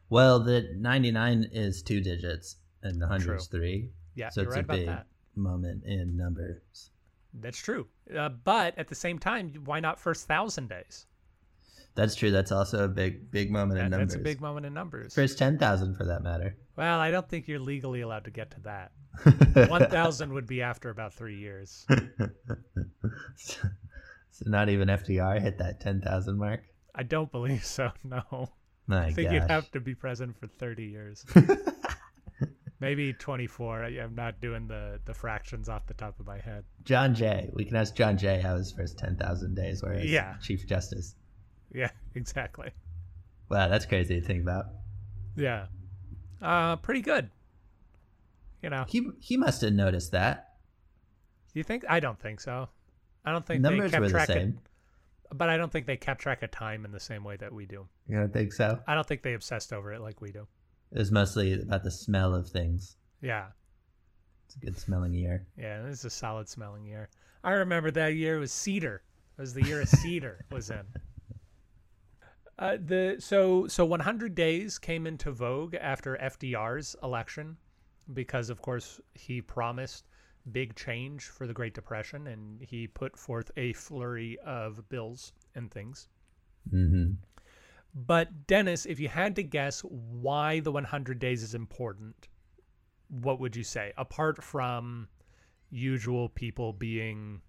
[0.10, 3.36] Well, the 99 is two digits, and the 100 True.
[3.36, 3.90] is three.
[4.16, 5.08] Yeah, so it's right a about big that.
[5.36, 6.92] moment in numbers.
[7.34, 7.88] That's true.
[8.16, 11.06] Uh, but at the same time, why not first 1,000 days?
[11.96, 12.32] That's true.
[12.32, 14.14] That's also a big, big moment in numbers.
[14.14, 15.14] that's a big moment in numbers.
[15.14, 16.56] First 10,000 for that matter.
[16.76, 18.92] Well, I don't think you're legally allowed to get to that.
[19.70, 21.86] 1,000 would be after about three years.
[24.40, 26.62] So not even FDR hit that 10,000 mark.
[26.96, 28.50] I don't believe so, no.
[28.90, 31.24] My I think you'd have to be president for 30 years.
[32.80, 33.84] Maybe 24.
[33.84, 36.64] I, I'm not doing the, the fractions off the top of my head.
[36.86, 37.52] John Jay.
[37.54, 40.36] We can ask John Jay how his first 10,000 days were as Yeah.
[40.42, 41.14] Chief Justice.
[41.72, 42.72] Yeah, exactly.
[43.50, 44.66] Wow, that's crazy to think about.
[45.36, 45.68] Yeah.
[46.42, 47.30] Uh, pretty good.
[48.64, 48.86] You know.
[48.88, 50.56] He he must have noticed that.
[51.54, 51.86] You think?
[51.88, 52.70] I don't think so.
[53.24, 54.48] I don't think Numbers they kept were the track same.
[54.50, 54.54] of,
[55.34, 57.66] but I don't think they kept track of time in the same way that we
[57.66, 57.88] do.
[58.08, 58.80] You don't think so?
[58.88, 60.48] I don't think they obsessed over it like we do.
[60.92, 62.96] It was mostly about the smell of things.
[63.22, 63.48] Yeah.
[64.48, 65.46] It's a good smelling year.
[65.58, 67.10] Yeah, this is a solid smelling year.
[67.44, 69.04] I remember that year was cedar.
[69.38, 70.86] It was the year of cedar was in.
[72.58, 77.56] Uh, the so so 100 days came into vogue after FDR's election
[78.14, 80.09] because of course he promised
[80.52, 85.72] big change for the Great Depression and he put forth a flurry of bills and
[85.72, 86.08] things.
[86.74, 87.14] Mm-hmm.
[87.94, 92.28] But Dennis, if you had to guess why the 100 days is important,
[93.08, 93.94] what would you say?
[93.98, 95.08] Apart from
[95.72, 97.42] usual people being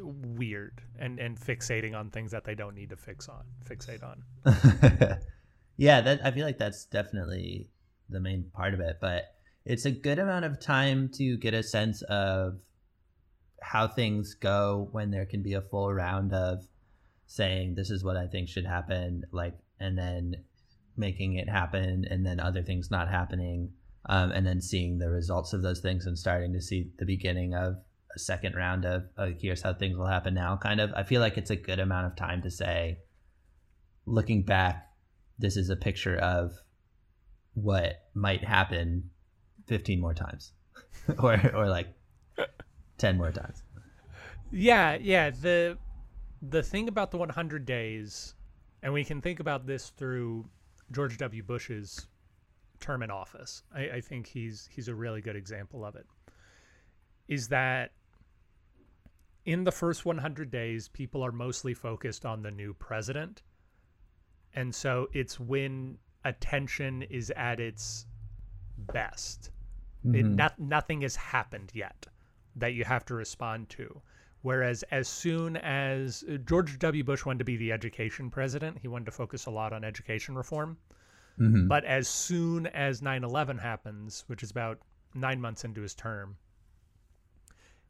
[0.00, 4.22] weird and and fixating on things that they don't need to fix on, fixate on.
[5.76, 7.68] yeah, that I feel like that's definitely
[8.08, 9.34] the main part of it, but
[9.68, 12.58] it's a good amount of time to get a sense of
[13.60, 16.66] how things go when there can be a full round of
[17.26, 20.36] saying this is what I think should happen, like, and then
[20.96, 23.70] making it happen, and then other things not happening,
[24.06, 27.54] um, and then seeing the results of those things and starting to see the beginning
[27.54, 27.76] of
[28.16, 30.56] a second round of uh, here's how things will happen now.
[30.56, 33.00] Kind of, I feel like it's a good amount of time to say,
[34.06, 34.88] looking back,
[35.38, 36.54] this is a picture of
[37.52, 39.10] what might happen
[39.68, 40.52] 15 more times,
[41.18, 41.88] or or like
[42.98, 43.62] 10 more times.
[44.50, 45.78] Yeah, yeah, the
[46.42, 48.34] the thing about the 100 days
[48.82, 50.48] And we can think about this through
[50.92, 51.42] George W.
[51.42, 52.06] Bush's
[52.80, 53.62] term in office.
[53.74, 56.06] I, I think he's he's a really good example of it.
[57.26, 57.92] Is that
[59.44, 63.42] in the first 100 days, people are mostly focused on the new president.
[64.54, 68.06] And so it's when attention is at its
[68.76, 69.50] best.
[70.04, 70.36] It, Mhm.
[70.36, 72.06] not, nothing has happened yet
[72.56, 74.00] that you have to respond to.
[74.42, 77.02] Whereas, as soon as uh, George W.
[77.04, 80.36] Bush wanted to be the education president, he wanted to focus a lot on education
[80.36, 80.78] reform.
[81.38, 81.66] Mhm.
[81.68, 84.80] But as soon as 9 11 happens, which is about
[85.14, 86.36] nine months into his term,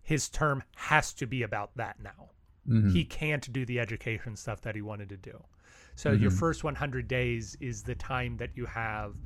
[0.02, 2.30] his term has to be about that now.
[2.66, 2.92] Mhm.
[2.92, 5.44] He can't do the education stuff that he wanted to do.
[5.94, 6.38] So your Mhm.
[6.38, 9.16] first 100 days is the time that you have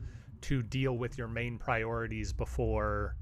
[0.42, 3.16] to deal with your main priorities before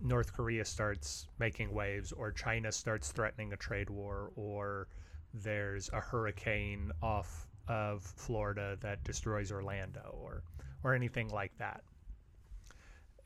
[0.00, 4.88] North Korea starts making waves or China starts threatening a trade war or
[5.32, 10.42] there's a hurricane off of Florida that destroys Orlando or
[10.82, 11.82] or anything like that.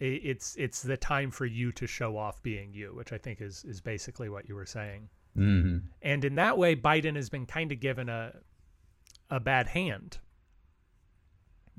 [0.00, 3.64] It's it's the time for you to show off being you, which I think is
[3.64, 5.08] is basically what you were saying.
[5.36, 5.82] Mhm.
[6.02, 8.40] And in that way, Biden has been kind of given a
[9.28, 10.18] a bad hand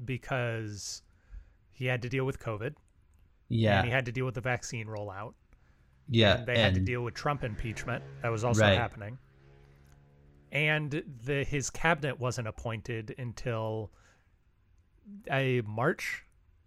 [0.06, 1.02] because
[1.72, 2.76] he had to deal with COVID.
[3.48, 3.80] Yeah.
[3.80, 5.34] And he had to deal with the vaccine rollout.
[6.08, 8.04] Yeah, And they had to deal with Trump impeachment.
[8.22, 8.78] That was also Right.
[8.78, 9.18] happening.
[10.52, 13.92] And the his cabinet wasn't appointed until
[15.32, 16.24] a March,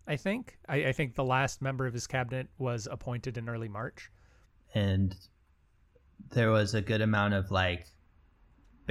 [0.07, 0.59] I think.
[0.69, 4.11] I, I think the last member of his cabinet was appointed in early March.
[4.75, 5.15] and
[6.31, 7.87] there was a good amount of like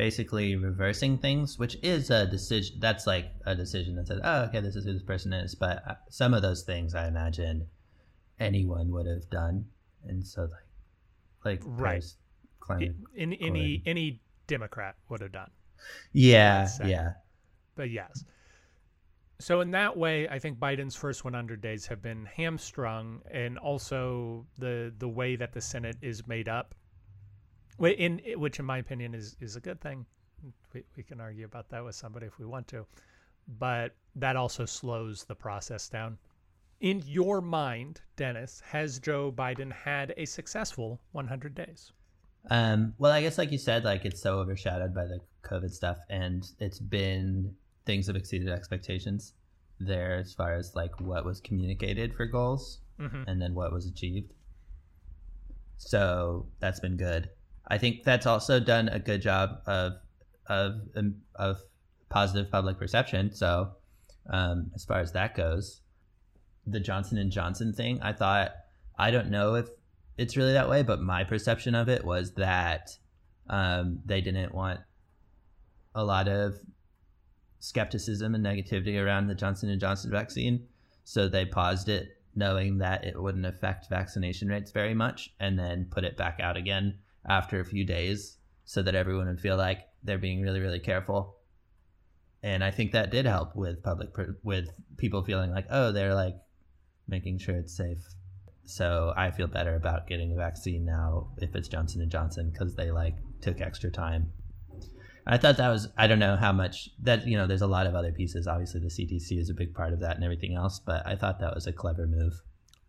[0.01, 4.59] basically reversing things which is a decision that's like a decision that says oh okay
[4.59, 7.67] this is who this person is but uh, some of those things i imagine
[8.39, 9.63] anyone would have done
[10.07, 10.65] and so like
[11.45, 12.03] like Right.
[12.59, 15.51] Climate In any any Democrat would have done.
[16.13, 17.11] yeah yeah
[17.75, 18.23] But yes.
[19.39, 24.45] So in that way, I think Biden's first 100 days have been hamstrung, and also
[24.57, 26.75] the the way that the Senate is made up,
[27.89, 30.05] in which, in my opinion, is is a good thing.
[30.73, 32.85] We, we can argue about that with somebody if we want to,
[33.59, 36.17] but that also slows the process down.
[36.79, 41.91] In your mind, Dennis, has Joe Biden had a successful 100 days?
[42.49, 45.97] Um, well, I guess like you said, like it's so overshadowed by the COVID stuff,
[46.09, 47.53] and it's been
[47.85, 49.33] things have exceeded expectations
[49.79, 53.25] there as far as like what was communicated for goals, Mhm.
[53.27, 54.33] and then what was achieved.
[55.77, 57.29] So that's been good.
[57.67, 59.93] I think that's also done a good job of
[60.47, 61.61] of um, of
[62.09, 63.33] positive public perception.
[63.33, 63.71] So
[64.29, 65.81] um, as far as that goes,
[66.67, 68.51] the Johnson and Johnson thing, I thought
[68.97, 69.69] I don't know if
[70.17, 72.89] it's really that way, but my perception of it was that
[73.49, 74.79] um, they didn't want
[75.95, 76.59] a lot of
[77.59, 80.67] skepticism and negativity around the Johnson and Johnson vaccine,
[81.03, 85.87] so they paused it, knowing that it wouldn't affect vaccination rates very much, and then
[85.89, 86.97] put it back out again
[87.27, 91.35] after a few days, so that everyone would feel like they're being really, really careful.
[92.43, 94.09] And I think that did help with public
[94.43, 96.35] with people feeling like, oh, they're like
[97.07, 98.03] making sure it's safe.
[98.65, 102.75] So I feel better about getting a vaccine now if it's Johnson and Johnson because
[102.75, 104.31] they like took extra time.
[105.27, 107.85] I thought that was I don't know how much that you know there's a lot
[107.85, 108.47] of other pieces.
[108.47, 111.39] Obviously, the CDC is a big part of that and everything else, but I thought
[111.39, 112.41] that was a clever move.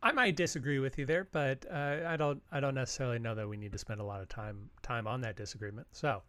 [0.03, 2.43] I might disagree with you there, but uh, I don't.
[2.51, 5.21] I don't necessarily know that we need to spend a lot of time time on
[5.21, 5.87] that disagreement.
[5.93, 6.23] So,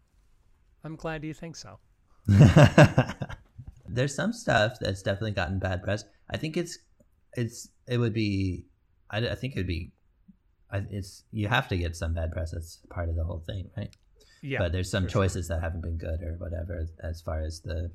[0.84, 1.78] I'm glad you think so.
[3.88, 6.04] There's some stuff that's definitely gotten bad press.
[6.30, 6.78] I think it's
[7.34, 8.64] it's it would be
[9.10, 9.92] I, I think it would be
[10.70, 12.52] I, it's you have to get some bad press.
[12.52, 13.94] That's part of the whole thing, right?
[14.42, 15.22] Yeah, But there's some for sure.
[15.22, 17.90] choices that haven't been good or whatever as far as the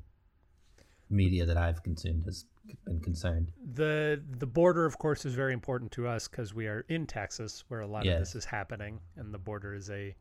[1.08, 2.44] media that I've consumed has
[2.84, 3.52] been concerned.
[3.74, 7.64] The the border, of course, is very important to us because we are in Texas,
[7.68, 10.14] where a lot of this is happening, and the border is a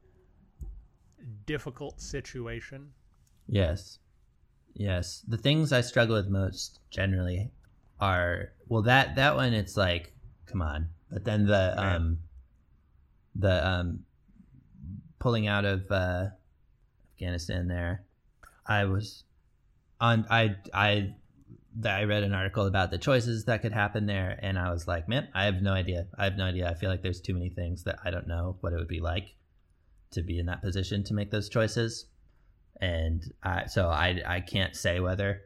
[1.46, 2.92] difficult situation.
[3.48, 4.00] Yes.
[4.76, 5.24] Yes.
[5.28, 7.52] The things I struggle with most generally
[8.00, 10.14] are well that that one it's like
[10.46, 10.90] come on.
[11.12, 12.20] But then the um
[13.36, 14.00] the um
[15.20, 16.28] pulling out of uh
[17.16, 18.04] Afghanistan there
[18.66, 19.24] I was
[20.00, 21.16] on I I
[21.78, 24.88] that I read an article about the choices that could happen there and I was
[24.88, 26.08] like, man, I have no idea.
[26.18, 26.70] I have no idea.
[26.70, 29.00] I feel like there's too many things that I don't know what it would be
[29.00, 29.36] like
[30.12, 32.06] to be in that position to make those choices
[32.82, 35.42] and I, so I I can't say whether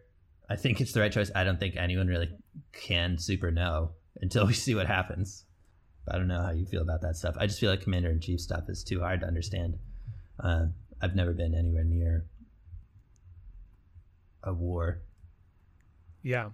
[0.49, 1.31] I think it's the right choice.
[1.33, 2.29] I don't think anyone really
[2.71, 5.45] can super know until we see what happens.
[6.07, 7.35] I don't know how you feel about that stuff.
[7.39, 9.77] I just feel like commander in chief stuff is too hard to understand.
[10.39, 10.65] Uh,
[11.01, 12.25] I've never been anywhere near
[14.43, 15.01] a war.
[16.23, 16.49] Yeah,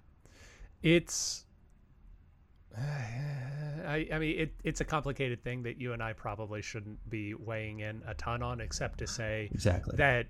[0.84, 1.46] it's.
[2.78, 7.34] I, I mean, it, it's a complicated thing that you and I probably shouldn't be
[7.34, 9.96] weighing in a ton on, except to say Exactly.
[9.98, 10.28] that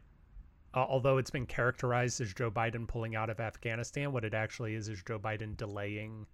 [0.74, 4.76] uh, although it's been characterized as Joe Biden pulling out of Afghanistan, what it actually
[4.76, 6.26] is is Joe Biden delaying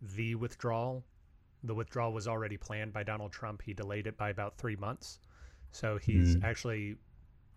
[0.00, 1.04] the withdrawal.
[1.64, 3.62] The withdrawal was already planned by Donald Trump.
[3.62, 5.20] He delayed it by about three months.
[5.70, 6.44] So he's Mm.
[6.44, 6.96] actually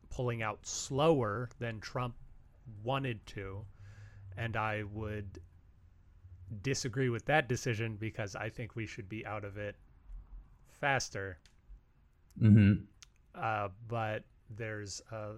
[0.09, 2.15] pulling out slower than Trump
[2.83, 3.65] wanted to.
[4.37, 5.39] And I would
[6.61, 9.75] disagree with that decision because I think we should be out of it
[10.67, 11.39] faster.
[12.41, 12.83] Mm-hmm.
[13.33, 15.33] Uh, but there's uh,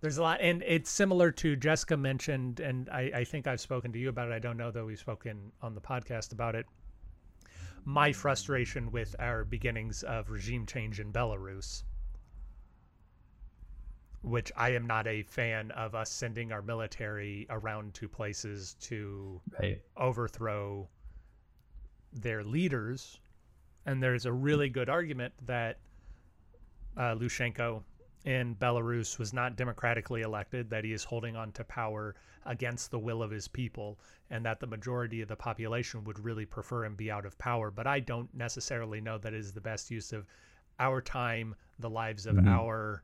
[0.00, 3.92] there's a lot, and it's similar to Jessica mentioned, and I, I think I've spoken
[3.92, 4.34] to you about it.
[4.34, 6.66] I don't know though we've spoken on the podcast about it.
[7.84, 11.84] My frustration with our beginnings of regime change in Belarus,
[14.22, 19.40] which I am not a fan of us sending our military around to places to
[19.60, 19.80] Right.
[19.96, 20.88] overthrow
[22.12, 23.20] their leaders.
[23.86, 25.78] And there's a really good argument that
[26.96, 27.82] uh, Lukashenko
[28.24, 32.14] in Belarus was not democratically elected, that he is holding on to power
[32.44, 33.98] against the will of his people,
[34.30, 37.70] and that the majority of the population would really prefer him be out of power.
[37.70, 40.26] But I don't necessarily know that is the best use of
[40.80, 42.46] our time, the lives of Mhm.
[42.48, 43.02] our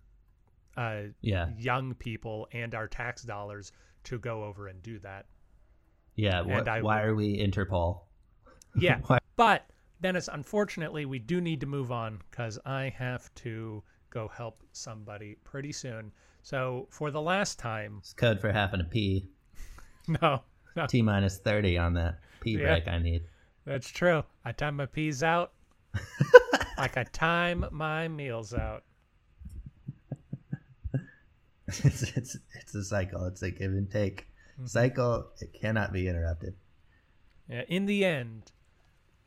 [0.76, 1.50] uh, Yeah.
[1.58, 3.72] young people, and our tax dollars
[4.04, 5.26] to go over and do that.
[6.16, 6.40] Yeah.
[6.42, 8.00] And Wh- I why are we Interpol?
[8.76, 9.00] Yeah.
[9.36, 9.66] But
[10.00, 15.36] Dennis, unfortunately, we do need to move on because I have to go help somebody
[15.42, 16.12] pretty soon.
[16.42, 19.28] So for the last time, It's code for having a pee.
[20.22, 20.42] no,
[20.76, 22.66] no, T minus thirty on that pee Yeah.
[22.74, 23.22] break I need.
[23.64, 24.22] that's true.
[24.44, 25.52] I time my peas out
[26.78, 28.84] like I time my meals out.
[31.84, 33.24] it's, it's it's a cycle.
[33.26, 34.66] It's a give and take Mm-hmm.
[34.66, 35.26] cycle.
[35.40, 36.54] It cannot be interrupted.
[37.48, 38.52] Yeah, in the end,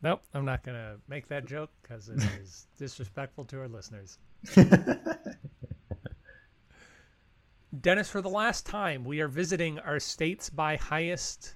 [0.01, 4.19] nope, I'm not gonna make that joke because it is disrespectful to our listeners.
[7.81, 11.55] Dennis, for the last time, we are visiting our states by highest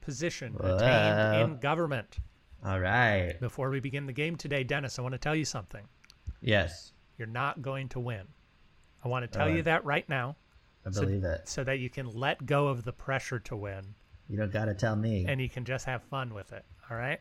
[0.00, 2.18] position attained in government.
[2.64, 3.34] All right.
[3.40, 5.86] Before we begin the game today, Dennis, I want to tell you something.
[6.40, 8.22] Yes, You're not going to win.
[9.04, 10.36] I want to tell you that right now.
[10.86, 11.48] I so- believe it.
[11.48, 13.94] So that you can let go of the pressure to win
[14.28, 15.24] You don't got to tell me.
[15.28, 16.64] and you can just have fun with it.
[16.90, 17.20] All right?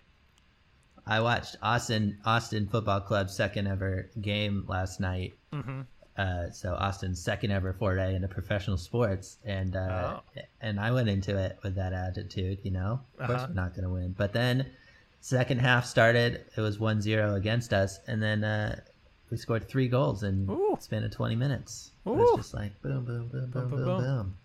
[1.05, 5.33] I watched Austin Austin Football Club's second ever game last night.
[5.51, 5.85] Mhm.
[6.17, 10.19] Uh, so Austin's second ever foray into professional sports, and uh,
[10.61, 12.59] and I went into it with that attitude.
[12.63, 13.47] You know, of course Uh-huh.
[13.49, 14.13] we're not going to win.
[14.17, 14.65] But then,
[15.21, 16.45] second half started.
[16.57, 18.81] It was 1-0 against us, and then uh,
[19.29, 21.91] we scored three goals in the span of twenty minutes.
[22.05, 24.37] It was just like boom, boom, boom, boom, Boom, boom, boom, boom.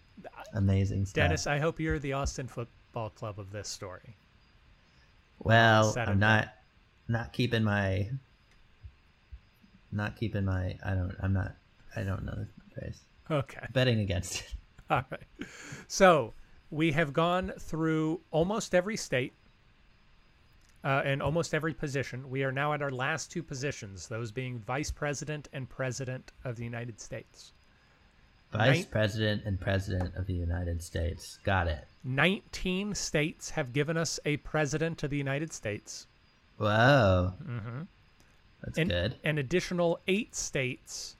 [0.54, 1.14] Amazing stuff.
[1.14, 4.16] Dennis, I hope you're the Austin Football Club of this story.
[5.40, 6.54] Well, I'm not
[7.08, 8.08] not keeping my
[9.92, 11.54] not keeping my I don't I'm not
[11.96, 13.00] I don't know the phrase.
[13.30, 13.66] Okay.
[13.72, 14.54] Betting against it.
[14.90, 15.48] All right.
[15.88, 16.34] So
[16.70, 19.32] we have gone through almost every state
[20.84, 22.28] uh, and almost every position.
[22.28, 26.56] We are now at our last two positions, those being vice president and president of
[26.56, 27.52] the United States.
[28.52, 31.38] Vice Nin- President and President of the United States.
[31.42, 31.86] Got it.
[32.04, 36.06] 19 states have given us a president of the United States.
[36.58, 37.32] Whoa.
[37.42, 37.82] Mm-hmm.
[38.62, 39.14] That's and, good.
[39.24, 41.16] An additional eight states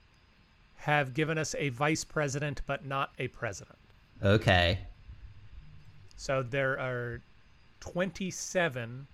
[0.76, 3.78] have given us a vice president, but not a president.
[4.22, 4.78] Okay.
[6.16, 7.20] So there are
[7.80, 9.06] 27.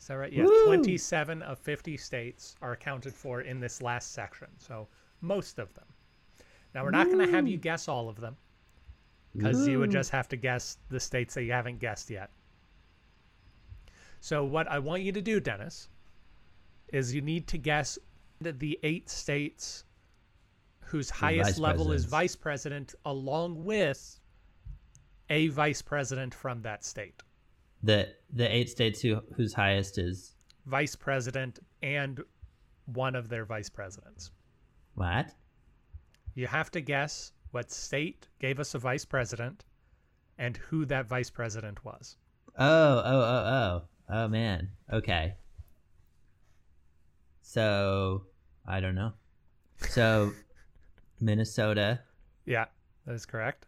[0.00, 0.32] Is that right?
[0.32, 0.66] Yeah, Woo!
[0.66, 4.48] 27 of 50 states are accounted for in this last section.
[4.58, 4.88] So
[5.20, 5.84] most of them.
[6.74, 8.36] Now we're not going to have you guess all of them
[9.36, 12.30] because you would just have to guess the states that you haven't guessed yet.
[14.20, 15.88] So what I want you to do, Dennis,
[16.92, 17.98] is you need to guess
[18.40, 19.84] the, the eight states
[20.80, 24.18] whose highest level is vice president, along with
[25.28, 27.22] a vice president from that state,
[27.82, 30.34] The the eight states who whose highest is
[30.66, 32.20] vice president, and
[32.86, 34.30] one of their vice presidents.
[34.94, 35.34] what?
[36.34, 39.64] You have to guess what state gave us a vice president
[40.38, 42.16] and who that vice president was.
[42.58, 43.82] Oh, oh, oh, oh.
[44.12, 44.68] Oh man.
[44.92, 45.34] Okay.
[47.42, 48.24] So
[48.66, 49.12] I don't know.
[49.88, 50.32] So
[51.20, 52.00] Minnesota.
[52.46, 52.66] Yeah,
[53.06, 53.66] that is correct.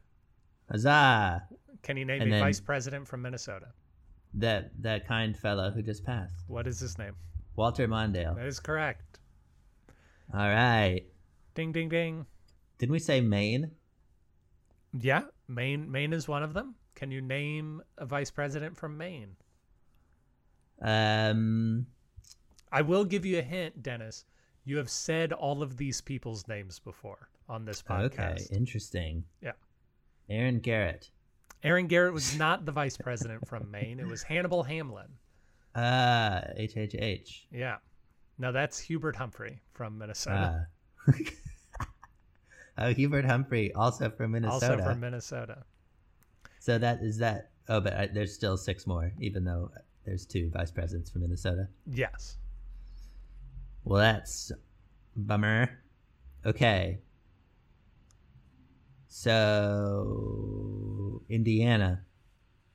[0.70, 1.42] Huzzah!
[1.82, 3.68] Can you name And a then- vice president from Minnesota?
[4.34, 6.44] That that kind fellow who just passed.
[6.46, 7.14] What is his name?
[7.56, 8.34] Walter Mondale.
[8.34, 9.18] That is correct.
[10.32, 11.02] All right.
[11.54, 12.26] Ding, ding, ding.
[12.78, 13.72] Didn't we say Maine?
[14.98, 16.74] Yeah, Maine Maine is one of them.
[16.94, 19.36] Can you name a vice president from Maine?
[20.80, 21.86] Um,
[22.70, 24.24] I will give you a hint, Dennis.
[24.64, 28.46] You have said all of these people's names before on this podcast.
[28.46, 29.24] okay, interesting.
[29.42, 29.52] Yeah.
[30.28, 31.10] Aaron Garrett.
[31.64, 34.00] Aaron Garrett was not the vice president from Maine.
[34.00, 35.08] It was Hannibal Hamlin.
[35.74, 37.42] Ah, HHH.
[37.52, 37.76] Yeah.
[38.38, 40.66] No, that's Hubert Humphrey from Minnesota.
[42.78, 44.72] Oh, Hubert Humphrey, also from Minnesota.
[44.72, 45.64] Also from Minnesota.
[46.58, 47.50] So that is that.
[47.68, 49.70] Oh, but I, there's still six more, even though
[50.04, 51.68] there's two vice presidents from Minnesota.
[51.86, 52.38] Yes.
[53.84, 54.52] Well, that's
[55.14, 55.68] bummer.
[56.46, 57.00] Okay.
[59.08, 60.41] So
[61.32, 62.04] Indiana.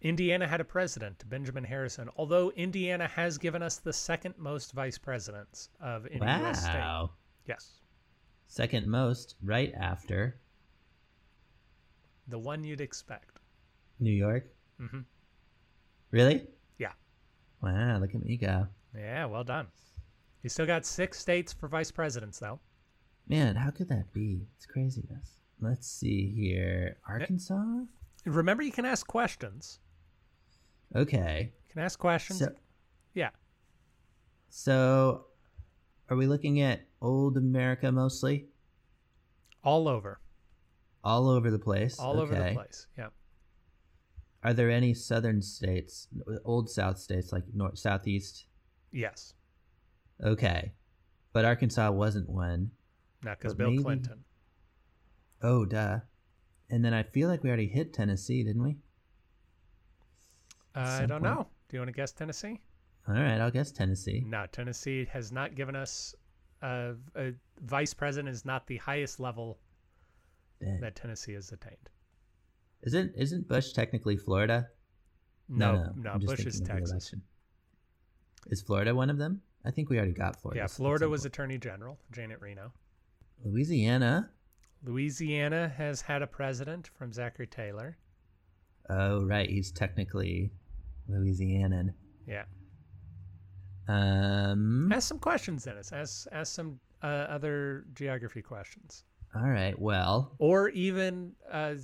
[0.02, 4.98] Indiana had a president, Benjamin Harrison, although Indiana has given us the second most vice
[4.98, 6.74] presidents of any US state.
[6.74, 7.12] Wow.
[7.46, 7.82] Yes.
[8.48, 10.40] Second most, right after
[12.28, 13.40] The one you'd expect.
[14.00, 14.46] New York.
[14.80, 15.02] hmm
[16.10, 16.48] Really?
[16.80, 16.94] Yeah.
[17.62, 18.68] Wow, look at me go.
[18.96, 19.68] Yeah, well done.
[20.42, 22.60] You still got six states for vice presidents, though.
[23.28, 24.48] Man, how could that be?
[24.56, 25.42] It's craziness.
[25.60, 26.98] Let's see here.
[27.08, 27.84] Arkansas?
[28.28, 29.80] Remember, you can ask questions.
[30.96, 31.54] Okay.
[31.68, 32.40] You can ask questions.
[32.40, 32.54] So-
[33.14, 33.30] yeah.
[34.50, 35.26] So,
[36.10, 38.48] are we looking at old America mostly?
[39.64, 40.20] All over.
[41.04, 42.00] All over the place.
[42.00, 42.88] All over the place.
[42.98, 43.08] Yeah.
[44.44, 46.08] Are there any southern states,
[46.46, 48.46] old South states like north, southeast?
[48.92, 49.34] Yes.
[50.24, 50.72] Okay,
[51.34, 52.72] but Arkansas wasn't one.
[53.24, 54.24] Not because Bill maybe- Clinton.
[55.42, 56.00] Oh, duh.
[56.70, 58.78] And then I feel like we already hit Tennessee, didn't we?
[60.76, 61.48] Uh, I don't know.
[61.70, 62.60] Do you want to guess Tennessee?
[63.08, 64.24] All right, I'll guess Tennessee.
[64.26, 66.14] No, Tennessee has not given us
[66.62, 69.60] uh, a vice president is not the highest level
[70.60, 70.80] Dang.
[70.82, 71.90] that Tennessee has attained.
[72.84, 74.68] Isn't isn't Bush technically Florida?
[75.50, 77.14] No, no, just Bush is Texas.
[78.48, 79.42] Is Florida one of them?
[79.66, 80.62] I think we already got Florida.
[80.62, 81.26] Yeah, Florida was.
[81.26, 82.72] Attorney General Janet Reno.
[83.44, 84.30] Louisiana.
[84.84, 87.98] Louisiana has had a president from Zachary Taylor.
[88.90, 89.50] Oh, right.
[89.50, 90.52] He's technically
[91.10, 91.94] Louisianan.
[92.28, 92.44] Yeah.
[93.88, 94.92] Um.
[94.92, 95.92] Ask some questions, Dennis.
[95.94, 99.06] Ask ask some uh, other geography questions,
[99.36, 99.80] All right.
[99.80, 101.76] Well, or even uh,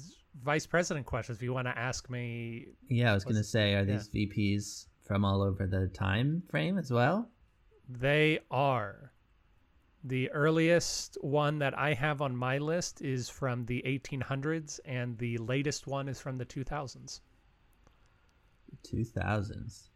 [0.44, 1.38] vice president questions.
[1.38, 3.12] If you want to ask me, yeah.
[3.12, 3.98] I was gonna say, are yeah.
[3.98, 7.30] these VPs from all over the time frame as well?
[7.90, 9.13] they are.
[10.06, 15.38] The earliest one that I have on my list is from the 1800s, and the
[15.38, 17.22] latest one is from the 2000s.
[18.84, 19.90] Two thousands.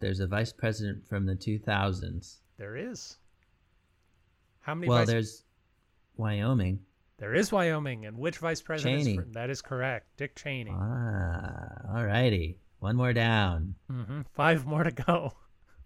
[0.00, 2.40] There's a vice president from the two thousands.
[2.56, 3.18] There is.
[4.60, 4.88] How many?
[4.88, 5.44] Well, there's
[6.16, 6.80] Wyoming.
[7.18, 9.02] There is Wyoming, and which vice president?
[9.02, 9.12] Cheney.
[9.12, 10.72] Is from, that is correct, Dick Cheney.
[10.74, 12.58] Ah, all righty.
[12.80, 13.74] One more down.
[13.90, 15.32] hmm Five more to go.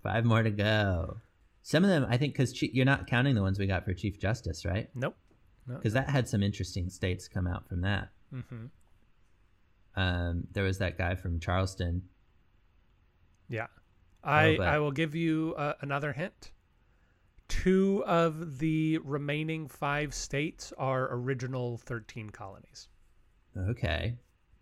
[0.03, 1.21] Five more to go.
[1.63, 4.19] Some of them, I think, because you're not counting the ones we got for Chief
[4.19, 4.89] Justice, right?
[4.95, 5.17] Nope.
[5.67, 5.77] No.
[5.77, 8.09] Because that had some interesting states come out from that.
[8.33, 8.67] hmm
[9.95, 12.03] Um, there was that guy from Charleston.
[13.49, 13.67] Yeah.
[14.25, 16.51] I but- I will give you uh, another hint.
[17.49, 22.89] Two of the remaining five states are original 13 colonies.
[23.57, 24.17] Okay.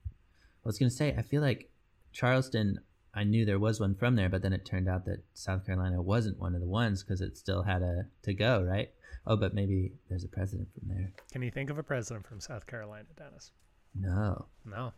[0.07, 1.71] I was gonna say, I feel like
[2.13, 2.81] Charleston.
[3.15, 6.01] I knew there was one from there, but then it turned out that South Carolina
[6.01, 8.91] wasn't one of the ones because it still had a to go, right?
[9.27, 11.13] Oh, but maybe there's a president from there.
[11.33, 13.53] Can you think of a president from South Carolina, Dennis?
[13.95, 14.93] No, No.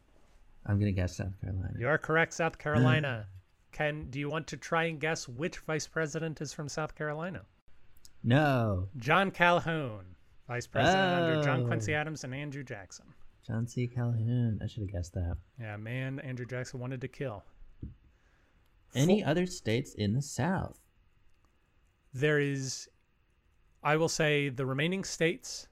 [0.67, 1.75] I'm gonna guess South Carolina.
[1.79, 3.27] You are correct, South Carolina.
[3.73, 7.43] Can do you want to try and guess which vice president is from South Carolina?
[8.23, 10.05] No, John Calhoun,
[10.47, 11.67] vice president under John Oh.
[11.67, 13.07] Quincy Adams and Andrew Jackson.
[13.45, 13.89] John C.
[13.89, 14.61] Calhoun.
[14.63, 15.37] I should have guessed that.
[15.59, 17.43] Yeah, man, Andrew Jackson wanted to kill.
[18.95, 20.79] Any other states in the South?
[22.13, 22.89] There is,
[23.83, 25.69] I will say, the remaining states,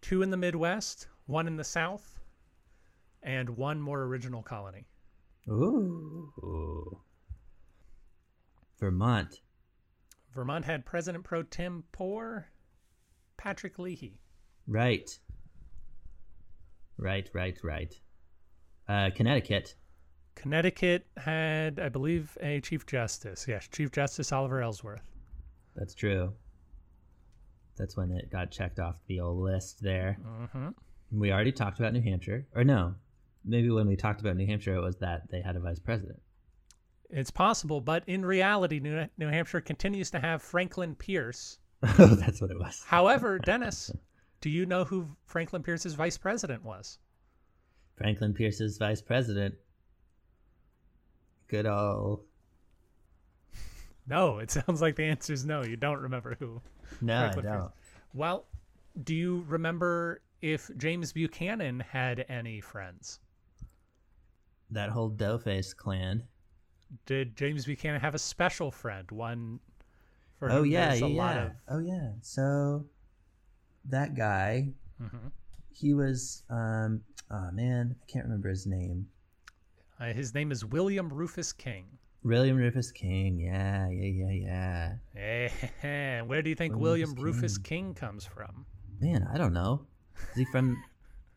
[0.00, 2.20] two in the Midwest, one in the South,
[3.22, 4.86] and one more original colony.
[5.48, 7.00] Ooh.
[8.78, 9.40] Vermont.
[10.34, 12.48] Vermont had President pro tempore
[13.36, 14.20] Patrick Leahy.
[14.68, 15.18] Right.
[16.98, 17.94] Right, right, right.
[18.88, 19.74] Uh, Connecticut.
[20.36, 23.46] Connecticut had, I believe, a Chief Justice.
[23.48, 25.10] Yes, Chief Justice Oliver Ellsworth.
[25.74, 26.32] That's true.
[27.76, 30.18] That's when it got checked off the old list there.
[30.52, 30.68] hmm
[31.10, 32.46] We already talked about New Hampshire.
[32.54, 32.94] Or no,
[33.44, 36.20] maybe when we talked about New Hampshire, it was that they had a vice president.
[37.10, 41.58] It's possible, but in reality, New, New Hampshire continues to have Franklin Pierce.
[41.98, 42.82] oh, that's what it was.
[42.86, 43.90] However, Dennis,
[44.40, 46.98] do you know who Franklin Pierce's vice president was?
[47.96, 49.54] Franklin Pierce's vice president.
[51.48, 52.24] Good old.
[54.06, 55.62] No, it sounds like the answer is no.
[55.62, 56.60] You don't remember who.
[57.00, 57.72] No, I don't.
[58.14, 58.46] Well,
[59.02, 63.20] do you remember if James Buchanan had any friends?
[64.70, 66.24] That whole Doughface clan.
[67.04, 69.10] Did James Buchanan have a special friend?
[69.10, 69.60] One
[70.38, 72.12] for oh yeah, yeah, of Oh yeah.
[72.22, 72.86] So
[73.84, 74.68] that guy,
[75.02, 75.32] Mhm.
[75.70, 79.08] he was um oh man, I can't remember his name.
[79.98, 81.86] Uh, his name is William Rufus King.
[82.22, 83.40] William Rufus King.
[83.40, 85.50] Yeah, yeah, yeah, yeah.
[85.82, 88.66] Eh, Where do you think William William Rufus Rufus King comes from?
[89.00, 89.86] Man, I don't know.
[90.32, 90.82] Is he from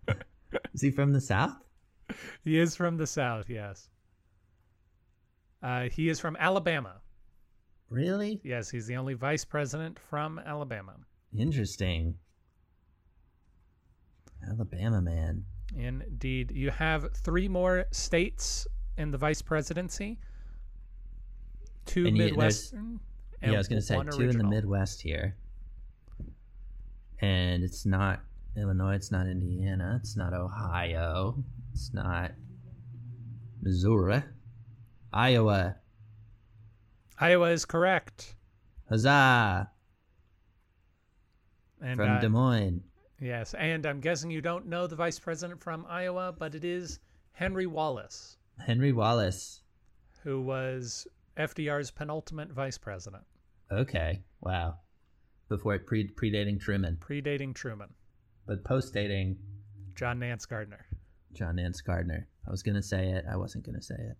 [0.73, 1.55] Is he from the south?
[2.43, 3.89] He is from the South, yes.
[5.61, 7.01] Uh, he is from Alabama.
[7.89, 8.39] Really?
[8.43, 10.95] Yes, he's the only vice president from Alabama.
[11.37, 12.15] Interesting.
[14.47, 15.45] Alabama man.
[15.75, 16.51] Indeed.
[16.51, 18.67] You have three more states
[18.97, 20.19] in the vice presidency.
[21.85, 22.99] Two And Midwestern.
[23.41, 24.43] Yeah, I was gonna say one two in the.
[24.43, 25.35] Midwest here.
[27.21, 28.21] And it's not
[28.55, 31.43] Illinois, it's not Indiana, it's not Ohio,
[31.73, 32.31] it's not
[33.61, 34.23] Missouri.
[35.11, 35.75] Iowa.
[37.19, 38.35] Iowa is correct.
[38.89, 39.69] Huzzah!
[41.81, 42.83] And, From uh, Des Moines.
[43.21, 46.99] Yes, and I'm guessing you don't know the vice president from Iowa, but it is
[47.33, 49.61] Henry Wallace, Henry Wallace.
[50.23, 51.05] who was
[51.37, 53.23] FDR's penultimate vice president,
[53.71, 54.21] Okay.
[54.41, 54.75] Wow.
[55.49, 56.97] Before pre predating Truman.
[57.01, 57.89] predating Truman,
[58.45, 59.37] But post dating
[59.95, 60.85] John Nance Garner.
[61.33, 62.27] John Nance Garner.
[62.47, 63.25] I was gonna say it.
[63.29, 64.17] I wasn't gonna say it.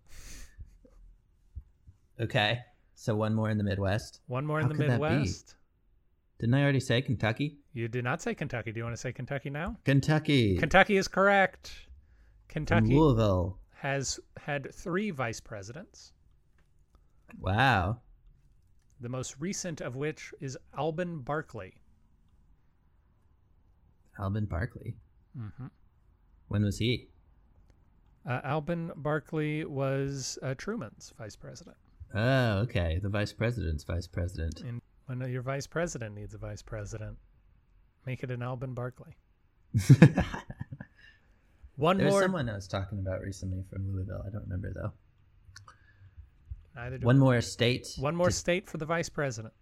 [2.19, 2.59] Okay.
[2.95, 4.19] So one more in the Midwest.
[4.27, 5.07] One more in How the could that be?
[5.09, 5.55] Midwest.
[6.39, 7.57] Didn't I already say Kentucky?
[7.73, 8.71] You did not say Kentucky.
[8.71, 9.75] Do you want to say Kentucky now?
[9.83, 10.57] Kentucky.
[10.57, 11.73] Kentucky is correct.
[12.47, 13.59] Kentucky Louisville.
[13.75, 16.13] has had three vice presidents,
[17.39, 17.99] Wow.
[19.01, 21.75] the most recent of which is Alben Barkley.
[24.19, 24.95] Alvin Barkley.
[25.37, 25.67] Mm-hmm.
[26.47, 27.09] When was he?
[28.27, 31.77] Uh, Alben Barkley was uh, Truman's vice president.
[32.13, 32.99] Oh, okay.
[33.01, 34.61] The vice president's vice president.
[35.09, 37.17] When your vice president needs a vice president,
[38.05, 39.17] make it an Alben Barkley.
[41.77, 42.21] One There's more.
[42.21, 44.21] someone I was talking about recently from Louisville.
[44.23, 44.91] I don't remember though.
[46.75, 47.19] Neither do One I.
[47.19, 47.87] more state.
[47.97, 49.53] One more state for the vice president.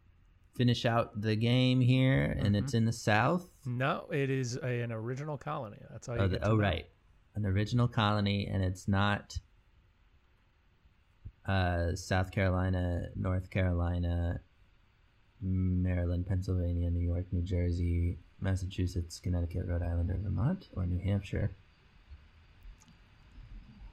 [0.58, 2.78] Finish out the game here, and it's Mm-hmm.
[2.78, 3.48] in the South.
[3.66, 5.78] No, it is a, an original colony.
[5.92, 6.88] That's all you Oh, get the, to oh right,
[7.36, 9.38] an original colony, and it's not
[11.48, 14.42] uh, South Carolina, North Carolina,
[15.42, 21.56] Maryland, Pennsylvania, New York, New Jersey, Massachusetts, Connecticut, Rhode Island, or Vermont, or New Hampshire.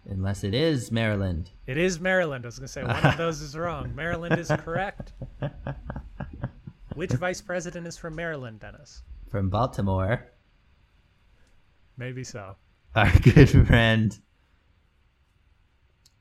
[0.06, 1.50] Unless it is Maryland.
[1.66, 2.44] It is Maryland.
[2.44, 3.94] I was going to say one of those is wrong.
[3.94, 5.12] Maryland is correct.
[6.94, 9.02] Which vice president is from Maryland, Dennis?
[9.30, 10.26] From Baltimore,
[11.96, 12.56] Maybe so.
[12.94, 14.18] our good friend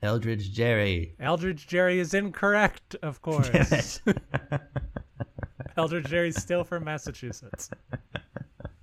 [0.03, 1.15] Elbridge Gerry.
[1.19, 4.01] Elbridge Gerry is incorrect, of course.
[5.77, 7.69] Elbridge Gerry's still from Massachusetts.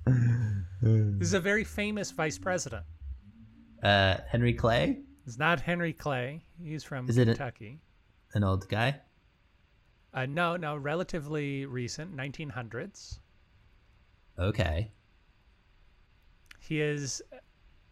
[0.07, 2.84] This is a very famous vice president.
[3.82, 6.43] Uh, Henry Clay, It's not Henry Clay.
[6.62, 7.80] He's from Is it a- Kentucky.
[8.34, 9.01] an old guy.
[10.12, 13.18] Uh, no, no, relatively recent, 1900s.
[14.38, 14.91] Okay.
[16.59, 17.22] He is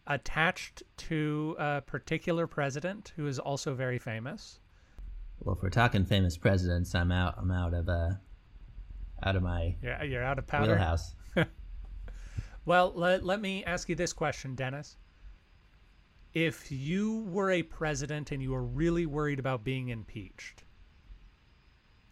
[0.07, 4.59] attached to a particular president who is also very famous.
[5.39, 7.35] Well, if we're talking famous presidents, I'm out.
[7.37, 8.09] I'm out of uh,
[9.23, 10.71] out of my You're, you're out of powder.
[10.73, 11.15] wheelhouse.
[12.65, 14.97] Well, let, let me ask you this question, Dennis.
[16.35, 20.63] If you were a president and you were really worried about being impeached,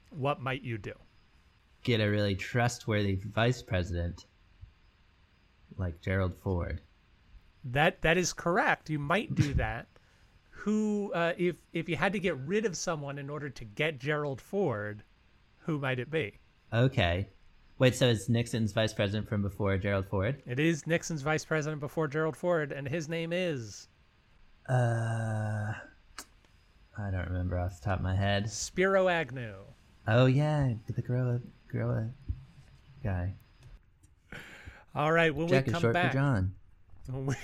[0.10, 0.94] what might you do?
[1.84, 4.26] Get a really trustworthy vice president,
[5.78, 6.82] like Gerald Ford.
[7.64, 8.90] That that is correct.
[8.90, 9.88] You might do that.
[10.50, 14.00] Who, uh, if if you had to get rid of someone in order to get
[14.00, 15.04] Gerald Ford,
[15.60, 16.40] who might it be?
[16.74, 17.30] Okay.
[17.80, 20.42] Wait, so it's Nixon's vice president from before Gerald Ford?
[20.48, 23.88] It is Nixon's vice president before Gerald Ford, and his name is
[24.68, 25.74] Uh,
[26.98, 28.50] I don't remember off the top of my head.
[28.50, 29.54] Spiro Agnew.
[30.08, 31.40] Oh yeah, the gorilla,
[31.72, 32.10] gorilla
[33.04, 33.34] guy.
[34.96, 36.54] All right, when Jack we is come short back, for John.
[37.10, 37.36] When we,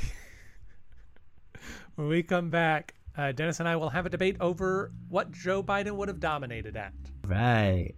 [1.96, 5.62] when we come back, uh, Dennis and I will have a debate over what Joe
[5.62, 6.94] Biden would have dominated at.
[7.28, 7.94] Right.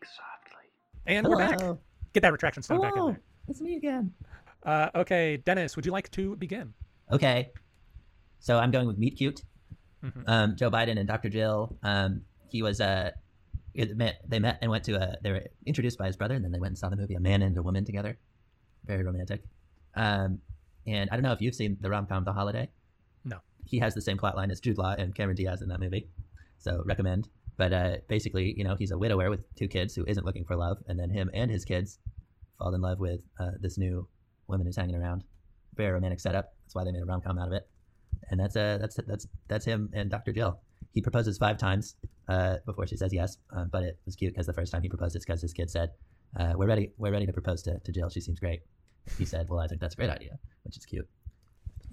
[0.00, 0.70] Speak softly.
[1.06, 1.58] And we're back.
[2.14, 3.06] Get that retraction stone back in Oh.
[3.08, 3.20] there.
[3.48, 4.12] It's me again.
[4.62, 6.72] Uh, okay, Dennis, would you like to begin?
[7.12, 7.50] Okay.
[8.38, 9.42] So I'm going with Meet Cute.
[10.02, 10.24] Mhm.
[10.26, 11.28] Um, Joe Biden and Dr.
[11.28, 11.76] Jill.
[11.82, 13.10] Um, he was uh,
[13.74, 15.18] it met, they met and went to a.
[15.22, 17.20] They were introduced by his brother, and then they went and saw the movie A
[17.20, 18.18] Man and a Woman together.
[18.86, 19.42] Very romantic.
[19.94, 20.40] Um,
[20.86, 22.70] and I don't know if you've seen the rom com The Holiday.
[23.24, 23.38] No.
[23.66, 26.08] He has the same plot line as Jude Law and Cameron Diaz in that movie,
[26.58, 27.28] so recommend.
[27.60, 30.56] But uh, basically, you know, he's a widower with two kids who isn't looking for
[30.56, 31.98] love, and then him and his kids
[32.58, 34.08] fall in love with uh, this new
[34.46, 35.24] woman who's hanging around.
[35.74, 36.54] Very romantic setup.
[36.64, 37.68] That's why they made a rom com out of it.
[38.30, 40.32] And that's uh that's that's that's him and Dr.
[40.32, 40.58] Jill.
[40.94, 41.96] He proposes five times
[42.28, 44.88] uh, before she says yes, uh, but it was cute because the first time he
[44.88, 45.90] proposed, it's because his kid said,
[46.38, 46.92] uh, "We're ready.
[46.96, 48.08] We're ready to propose to, to Jill.
[48.08, 48.62] She seems great."
[49.18, 51.06] He said, "Well, I think that's a great idea," which is cute.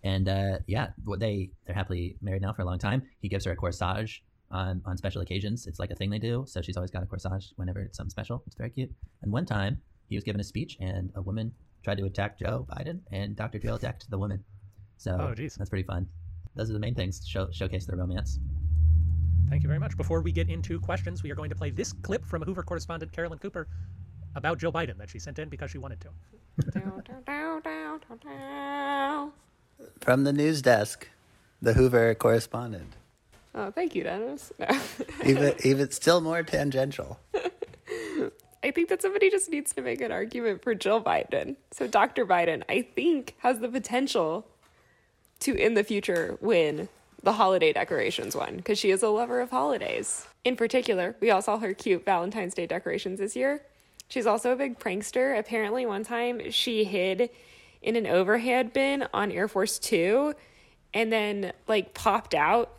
[0.05, 0.27] And
[0.65, 3.01] yeah, they they're happily married now for a long time.
[3.19, 5.67] He gives her a corsage on on special occasions.
[5.67, 6.45] It's like a thing they do.
[6.47, 8.43] So she's always got a corsage whenever it's something special.
[8.47, 8.91] It's very cute.
[9.21, 11.51] And one time he was giving a speech, and a woman
[11.83, 13.59] tried to attack Joe Biden, and Dr.
[13.59, 14.43] Jill attacked the woman.
[14.97, 15.55] So Oh, geez.
[15.55, 16.07] that's pretty fun.
[16.55, 18.39] Those are the main things to show, showcase their romance.
[19.49, 19.95] Thank you very much.
[19.95, 23.11] Before we get into questions, we are going to play this clip from Hoover correspondent
[23.11, 23.67] Carolyn Cooper
[24.35, 26.09] about Joe Biden that she sent in because she wanted to.
[30.01, 31.07] From the news desk,
[31.61, 32.95] the Hoover correspondent.
[33.55, 34.51] Oh, thank you, Dennis.
[34.59, 34.67] No.
[35.25, 37.19] even even still more tangential.
[38.63, 41.55] I think that somebody just needs to make an argument for Jill Biden.
[41.71, 42.25] So Dr.
[42.25, 44.47] Biden, I think, has the potential
[45.39, 46.89] to in the future win
[47.23, 50.27] the holiday decorations one because she is a lover of holidays.
[50.43, 53.61] In particular, we all saw her cute Valentine's Day decorations this year.
[54.07, 55.37] She's also a big prankster.
[55.37, 57.29] Apparently, one time she hid
[57.81, 60.33] in an overhead bin on Air Force Two
[60.93, 62.73] and then like popped out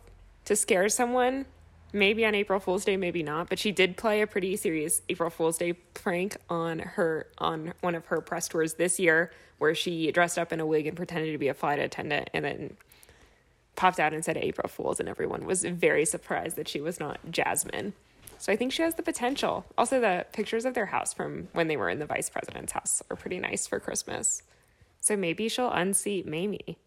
[0.49, 1.45] to scare someone.
[1.93, 5.29] Maybe on April Fool's Day, maybe not, but she did play a pretty serious April
[5.29, 10.11] Fool's Day prank on her on one of her press tours this year, where she
[10.11, 12.77] dressed up in a wig and pretended to be a flight attendant, and then
[13.75, 17.19] popped out and said April Fools, and everyone was very surprised that she was not
[17.31, 17.93] Jasmine.
[18.37, 19.65] So I think she has the potential.
[19.77, 23.01] Also, the pictures of their house from when they were in the vice president's house
[23.09, 24.43] are pretty nice for Christmas.
[24.99, 26.77] So maybe she'll unseat Mamie.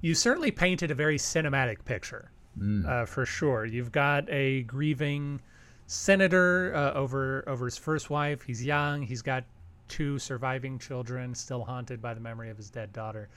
[0.00, 2.86] You certainly painted a very cinematic picture, Mm.
[2.86, 3.64] uh, for sure.
[3.64, 5.40] You've got a grieving
[5.86, 8.42] senator uh, over over his first wife.
[8.42, 9.02] He's young.
[9.02, 9.44] He's got
[9.88, 13.28] two surviving children, still haunted by the memory of his dead daughter.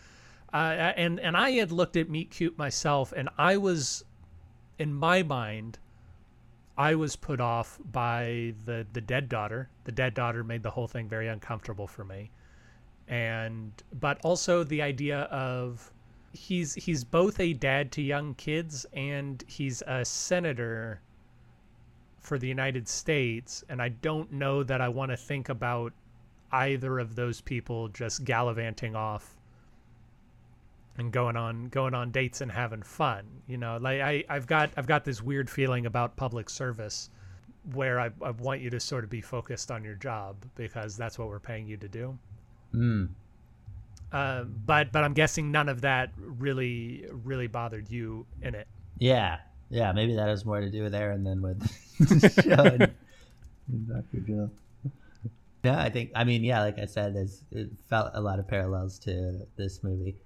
[0.54, 4.04] Uh, and and I had looked at Meet Cute myself, and I was,
[4.78, 5.80] in my mind,
[6.78, 9.70] I was put off by the the dead daughter.
[9.86, 12.32] The dead daughter made the whole thing very uncomfortable for me,
[13.08, 15.94] and but also the idea of
[16.34, 21.02] he's he's both a dad to young kids and he's a senator
[22.20, 25.94] for the United States, and I don't know that I want to think about
[26.52, 29.38] either of those people just gallivanting off
[30.98, 33.26] and going on going on dates and having fun.
[33.48, 37.10] You know, like I I've got I've got this weird feeling about public service
[37.74, 41.20] where I, I want you to sort of be focused on your job because that's
[41.20, 42.18] what we're paying you to do.
[42.74, 43.10] Mm.
[44.12, 48.68] Uh, but but I'm guessing none of that really really bothered you in it.
[48.97, 49.38] Yeah,
[49.70, 49.91] yeah.
[49.93, 51.62] Maybe that has more to do with Aaron than with
[52.43, 52.82] Sean
[53.68, 54.20] and Dr.
[54.26, 54.51] Jill.
[55.64, 56.12] No, I think.
[56.16, 56.62] I mean, yeah.
[56.62, 60.18] Like I said, there's it felt a lot of parallels to this movie.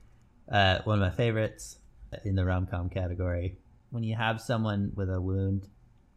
[0.51, 1.77] Uh, one of my favorites
[2.23, 3.57] in the rom com category.
[3.91, 5.67] When you have someone with a wound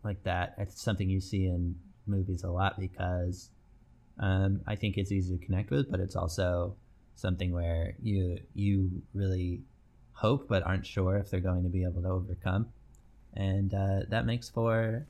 [0.05, 3.51] like that, it's something you see in movies a lot because
[4.19, 6.77] um, I think it's easy to connect with, but it's also
[7.19, 9.63] something where you you really
[10.13, 12.67] hope but aren't sure if they're going to be able to overcome,
[13.35, 15.07] and uh, that makes for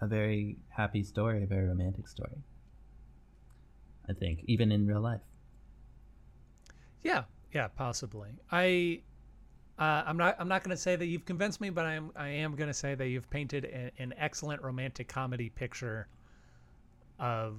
[0.00, 2.38] a very happy story, a very romantic story.
[4.08, 5.20] I think even in real life.
[7.02, 8.30] Yeah, yeah, possibly.
[8.50, 9.00] I,
[9.78, 10.36] uh, I'm not.
[10.38, 12.10] I'm not going to say that you've convinced me, but I am.
[12.16, 16.08] I am going to say that you've painted a, an excellent romantic comedy picture
[17.18, 17.54] of,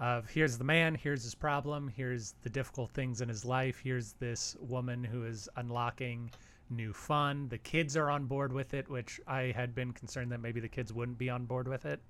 [0.00, 4.12] of here's the man, here's his problem, here's the difficult things in his life, here's
[4.14, 6.30] this woman who is unlocking
[6.70, 7.48] new fun.
[7.48, 10.68] The kids are on board with it, which I had been concerned that maybe the
[10.68, 12.00] kids wouldn't be on board with it.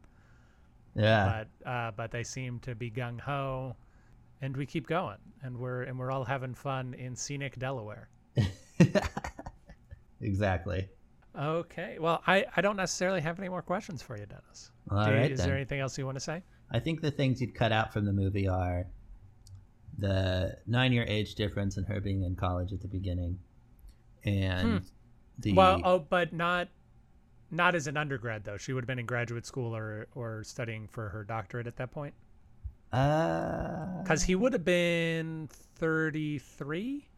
[0.95, 1.45] Yeah.
[1.64, 3.76] But uh, but they seem to be gung ho,
[4.41, 8.09] and we keep going, and we're and we're all having fun in scenic Delaware.
[10.20, 10.89] Exactly.
[11.39, 11.99] Okay.
[12.01, 14.70] Well, I I don't necessarily have any more questions for you, Dennis.
[14.91, 15.49] All Do right, is then.
[15.49, 16.43] there anything else you want to say?
[16.70, 18.86] I think the things you'd cut out from the movie are
[19.98, 23.38] the nine year age difference and her being in college at the beginning.
[24.24, 24.86] And Hmm.
[25.38, 26.68] the Well, oh, but not
[27.50, 28.58] not as an undergrad though.
[28.58, 31.90] She would have been in graduate school or or studying for her doctorate at that
[31.90, 32.14] point.
[32.92, 37.08] Uh, Because he would have been 33,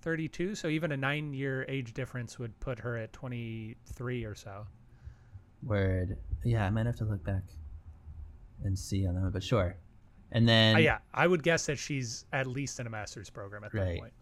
[0.00, 0.54] 32.
[0.54, 4.66] So even a nine year age difference would put her at 23 or so.
[5.62, 6.16] word.
[6.44, 7.42] Yeah, I might have to look back
[8.64, 9.76] and see on them, but sure.
[10.32, 13.64] And then Uh, yeah, I would guess that she's at least in a master's program
[13.64, 14.00] at that Right.
[14.00, 14.12] point.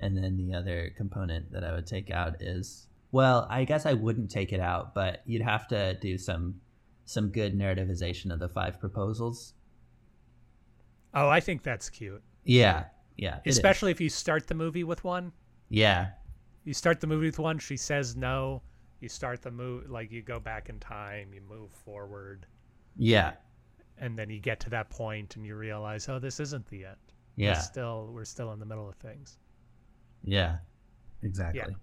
[0.00, 3.94] And then the other component that I would take out is well, I guess I
[3.94, 6.60] wouldn't take it out, but you'd have to do some
[7.06, 9.54] some good narrativization of the five proposals.
[11.14, 12.22] Oh, I think that's cute.
[12.44, 12.84] Yeah,
[13.16, 13.40] yeah.
[13.46, 15.32] Especially if you start the movie with one.
[15.70, 16.10] Yeah,
[16.64, 18.62] You start the movie with one, she says no.
[19.00, 22.46] You start the movie, like you go back in time, you move forward,
[22.98, 23.32] yeah,
[23.98, 26.96] and then you get to that point and you realize, oh, this isn't the end.
[27.36, 27.52] Yeah.
[27.54, 29.38] We're still, we're still in the middle of things.
[30.24, 30.58] yeah,
[31.22, 31.62] exactly.
[31.66, 31.74] Yeah.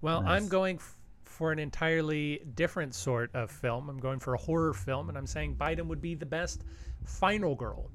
[0.00, 0.42] Well, Nice.
[0.42, 3.88] I'm going f- for an entirely different sort of film.
[3.88, 6.62] I'm going for a horror film, and I'm saying Biden would be the best
[7.04, 7.90] final girl.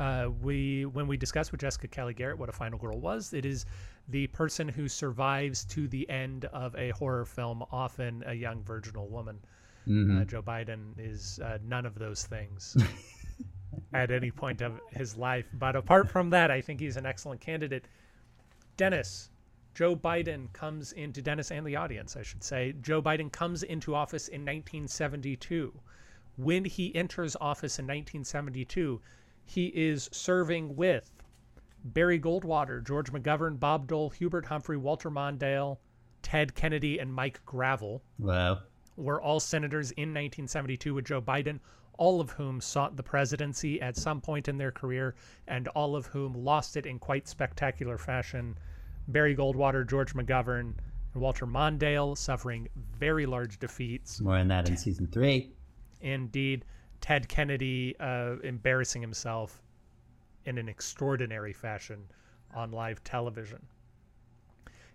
[0.00, 3.46] Uh, we when we discussed with Jessica Kelly Garrett what a final girl was, it
[3.46, 3.64] is
[4.08, 9.08] the person who survives to the end of a horror film, often a young virginal
[9.08, 9.38] woman.
[9.86, 10.26] Uh, Mhm.
[10.26, 12.76] Joe Biden is uh, none of those things
[13.92, 15.46] at any point of his life.
[15.54, 17.86] But apart from that, I think he's an excellent candidate.
[18.76, 19.30] Dennis,
[19.74, 22.74] Joe Biden comes into Dennis and the audience, I should say.
[22.82, 25.72] Joe Biden comes into office in 1972.
[26.36, 29.00] When he enters office in 1972,
[29.44, 31.12] he is serving with
[31.84, 35.78] Barry Goldwater, George McGovern, Bob Dole, Hubert Humphrey, Walter Mondale,
[36.22, 38.58] Ted Kennedy, and Mike Gravel Wow.
[38.96, 41.60] Were all senators in 1972 with Joe Biden,
[41.98, 45.14] all of whom sought the presidency at some point in their career,
[45.48, 48.56] and all of whom lost it in quite spectacular fashion.
[49.08, 50.74] Barry Goldwater, George McGovern,
[51.14, 52.68] and Walter Mondale suffering
[52.98, 54.20] very large defeats.
[54.20, 55.52] More on that in season three.
[56.00, 56.64] Indeed,
[57.00, 59.62] Ted Kennedy uh, embarrassing himself
[60.44, 62.04] in an extraordinary fashion
[62.54, 63.64] on live television.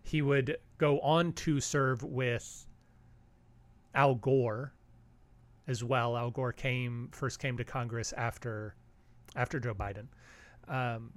[0.04, 2.68] He would go on to serve with
[3.96, 4.74] Al Gore
[5.68, 6.18] as well.
[6.18, 8.76] Al Gore came first came to Congress after
[9.36, 10.08] after Joe Biden.
[10.68, 11.12] Um,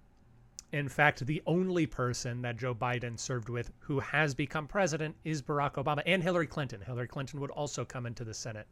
[0.73, 5.41] in fact, the only person that Joe Biden served with who has become president is
[5.41, 6.81] Barack Obama and Hillary Clinton.
[6.81, 8.67] Hillary Clinton would also come into the Senate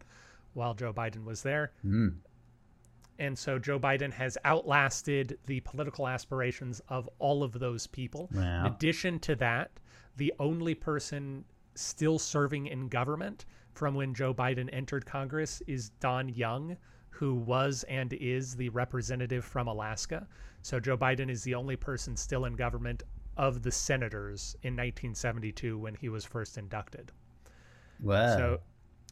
[0.54, 1.72] while Joe Biden was there.
[1.84, 2.16] Mm.
[3.18, 8.28] And so Joe Biden has outlasted the political aspirations of all of those people.
[8.34, 8.66] Wow.
[8.66, 9.70] In addition to that,
[10.16, 11.44] the only person
[11.74, 16.76] still serving in government from when Joe Biden entered Congress is Don Young,
[17.10, 20.26] who was and is the representative from Alaska.
[20.62, 23.02] So Joe Biden is the only person still in government
[23.36, 27.12] of the senators in 1972 when he was first inducted.
[28.00, 28.36] Wow.
[28.36, 28.60] So,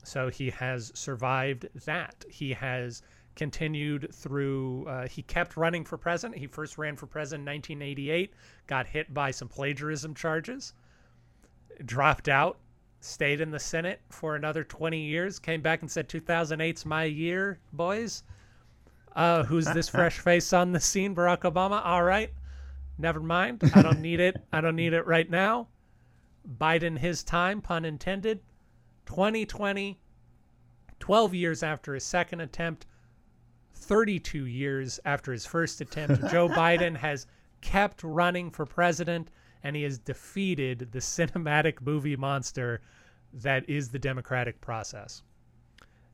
[0.03, 2.25] so he has survived that.
[2.29, 3.03] He has
[3.37, 4.87] continued through.
[4.87, 6.39] Uh, he kept running for president.
[6.39, 8.35] He first ran for president in 1988.
[8.67, 10.75] Got hit by some plagiarism charges.
[11.85, 12.59] Dropped out.
[13.01, 15.39] Stayed in the Senate for another 20 years.
[15.39, 18.23] Came back and said, "2008's my year, boys."
[19.17, 21.15] Uh, who's this fresh face on the scene?
[21.15, 21.85] Barack Obama.
[21.85, 22.31] All right,
[22.99, 23.63] never mind.
[23.75, 24.37] I don't need it.
[24.53, 25.69] I don't need it right now.
[26.59, 28.41] Biden his time, pun intended.
[29.07, 29.99] 2020,
[30.99, 32.87] 12 years after his second attempt,
[33.75, 37.27] 32 years after his first attempt, Joe Biden has
[37.61, 39.31] kept running for president
[39.65, 42.81] and he has defeated the cinematic movie monster
[43.33, 45.23] that is the democratic process.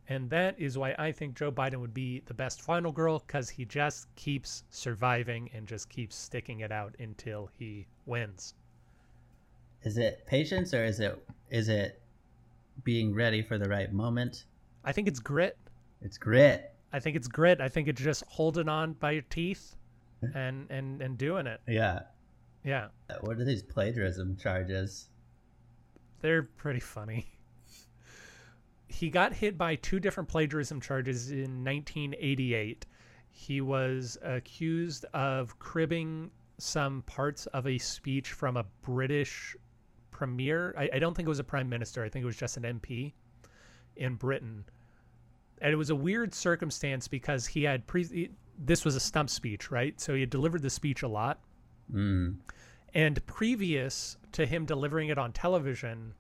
[0.09, 3.49] And that is why I think Joe Biden would be the best final girl because
[3.49, 8.55] he just keeps surviving and just keeps sticking it out until he wins.
[9.83, 12.01] Is it patience or is it is it
[12.85, 14.45] being ready for the right moment?
[14.85, 15.57] I think it's grit.
[16.03, 16.73] It's grit.
[16.93, 17.61] I think it's grit.
[17.61, 19.75] I think it's just holding on by your teeth
[20.35, 21.61] and and and doing it.
[21.67, 22.01] Yeah.
[22.67, 22.89] Yeah.
[23.21, 25.09] What are these plagiarism charges?
[26.21, 27.27] They're pretty funny.
[28.89, 32.87] He got hit by two different plagiarism charges in 1988.
[33.31, 39.55] He was accused of cribbing some parts of a speech from a British
[40.11, 40.75] premier.
[40.77, 42.03] I, I don't think it was a prime minister.
[42.03, 43.13] I think it was just an MP
[43.97, 44.65] in Britain.
[45.61, 48.31] And it was a weird circumstance because he had pre.
[48.59, 50.01] This was a stump speech, right?
[50.01, 51.41] So he had delivered the speech a lot.
[51.93, 52.37] Mm.
[52.97, 56.15] And previous to him delivering it on television,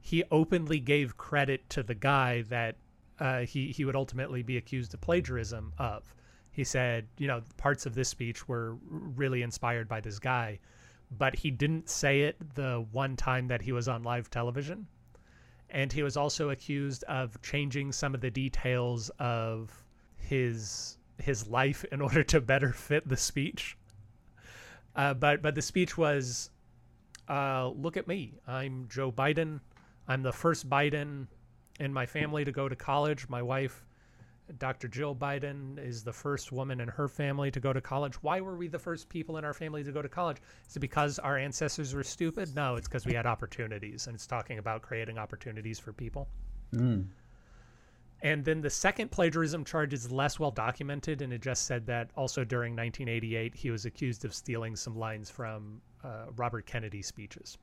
[0.00, 2.76] he openly gave credit to the guy that
[3.18, 6.14] uh, he he would ultimately be accused of plagiarism of.
[6.52, 10.58] He said, you know, parts of this speech were really inspired by this guy,
[11.18, 14.86] but he didn't say it the one time that he was on live television.
[15.68, 19.84] And he was also accused of changing some of the details of
[20.16, 23.76] his his life in order to better fit the speech.
[24.96, 26.50] Uh, but but the speech was,
[27.28, 28.34] uh, look at me.
[28.46, 29.60] I'm Joe Biden.
[30.08, 31.26] I'm the first Biden
[31.78, 33.28] in my family to go to college.
[33.28, 33.84] My wife,
[34.58, 34.88] Dr.
[34.88, 38.14] Jill Biden, is the first woman in her family to go to college.
[38.22, 40.38] Why were we the first people in our family to go to college?
[40.68, 42.54] Is it because our ancestors were stupid?
[42.56, 46.28] No, it's because we had opportunities, and it's talking about creating opportunities for people.
[46.74, 47.06] Mm.
[48.22, 52.10] And then the second plagiarism charge is less well documented, and it just said that
[52.16, 57.56] also during 1988 he was accused of stealing some lines from uh, Robert Kennedy speeches,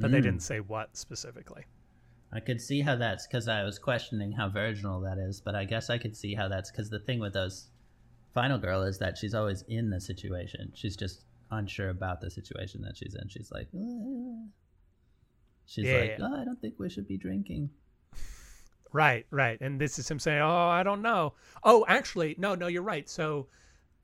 [0.00, 0.22] but they Mm.
[0.22, 1.64] didn't say what specifically.
[2.32, 5.64] I could see how that's because I was questioning how virginal that is, but I
[5.64, 7.70] guess I could see how that's because the thing with those
[8.34, 10.70] Final Girl is that she's always in the situation.
[10.74, 13.28] She's just unsure about the situation that she's in.
[13.28, 14.44] She's like, "Ah."
[15.66, 16.28] she's like, Yeah.
[16.28, 17.70] oh, I don't think we should be drinking.
[18.92, 19.60] Right, right.
[19.60, 23.08] And this is him saying, "Oh, I don't know." Oh, actually, no, no, you're right.
[23.08, 23.48] So,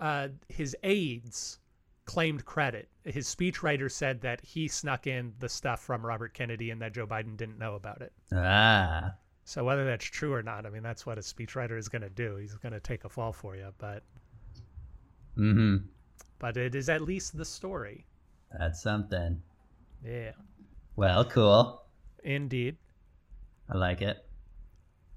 [0.01, 1.59] uh, his aides
[2.05, 2.89] claimed credit.
[3.05, 7.07] His speechwriter said that he snuck in the stuff from Robert Kennedy and that Joe
[7.07, 8.13] Biden didn't know about it.
[8.33, 12.03] Ah, So whether that's true or not, I mean, that's what a speechwriter is going
[12.03, 12.37] to do.
[12.37, 14.03] He's going to take a fall for you, but
[15.37, 15.77] mm-hmm.
[16.39, 18.07] but it is at least the story.
[18.59, 19.41] That's something.
[20.05, 20.33] Yeah,
[20.97, 21.83] Well, cool.
[22.23, 22.77] indeed.
[23.71, 24.25] I like it.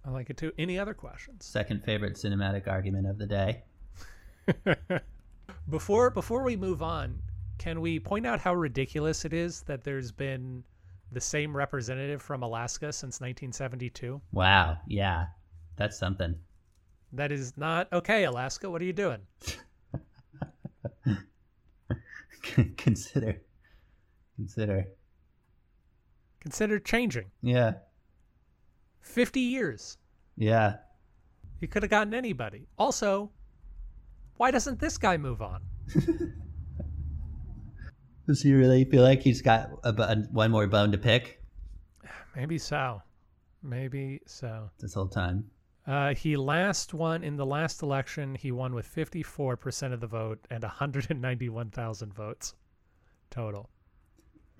[0.08, 0.54] I like it too.
[0.58, 1.46] Any other questions?
[1.46, 3.64] Second favorite cinematic argument of the day.
[5.70, 7.22] Before before we move on,
[7.58, 10.64] can we point out how ridiculous it is that there's been
[11.12, 14.22] the same representative from Alaska since 1972?
[14.32, 14.78] Wow.
[14.88, 15.26] Yeah,
[15.76, 16.36] that's something.
[17.12, 18.70] That is not okay, Alaska.
[18.70, 19.20] What are you doing?
[22.78, 23.42] consider.
[24.38, 24.88] Consider.
[26.40, 27.26] Consider changing.
[27.42, 27.74] Yeah.
[29.08, 29.98] 50 years.
[30.36, 30.76] Yeah.
[31.60, 32.68] You could have gotten anybody.
[32.78, 33.32] Also,
[34.38, 35.62] why doesn't this guy move on?
[38.28, 41.42] Does he really feel like he's got a, bu- one more bone to pick
[42.36, 43.02] Maybe so.
[43.64, 44.70] Maybe so.
[44.80, 45.50] this whole time?
[45.88, 48.36] Uh, he last won in the last election.
[48.36, 52.54] He won with 54% of the vote and 191,000 votes
[53.32, 53.70] total.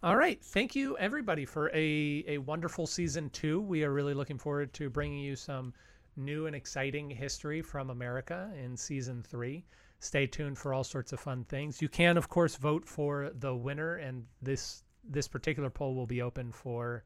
[0.00, 0.40] All right.
[0.40, 3.60] Thank you, everybody, for a, a wonderful season two.
[3.60, 5.74] We are really looking forward to bringing you some
[6.16, 9.64] new and exciting history from America in season three.
[9.98, 11.82] Stay tuned for all sorts of fun things.
[11.82, 16.22] You can, of course, vote for the winner, and this this particular poll will be
[16.22, 17.02] open for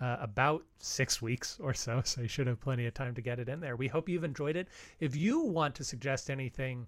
[0.00, 3.40] uh, about six weeks or so, so you should have plenty of time to get
[3.40, 3.74] it in there.
[3.74, 4.68] We hope you've enjoyed it.
[5.00, 6.86] If you want to suggest anything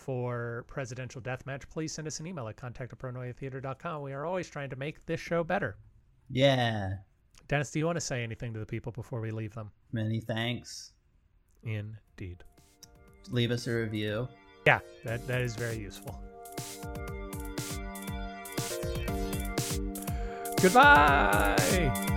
[0.00, 4.02] for Presidential Deathmatch, please send us an email at contact at.
[4.02, 5.76] We are always trying to make this show better.
[6.30, 6.94] Yeah.
[7.48, 9.70] Dennis, do you want to say anything to the people before we leave them?
[9.92, 10.92] Many thanks.
[11.62, 12.42] Indeed.
[13.28, 14.28] Leave us a review.
[14.66, 16.18] Yeah, that, that is very useful.
[20.62, 22.16] Goodbye.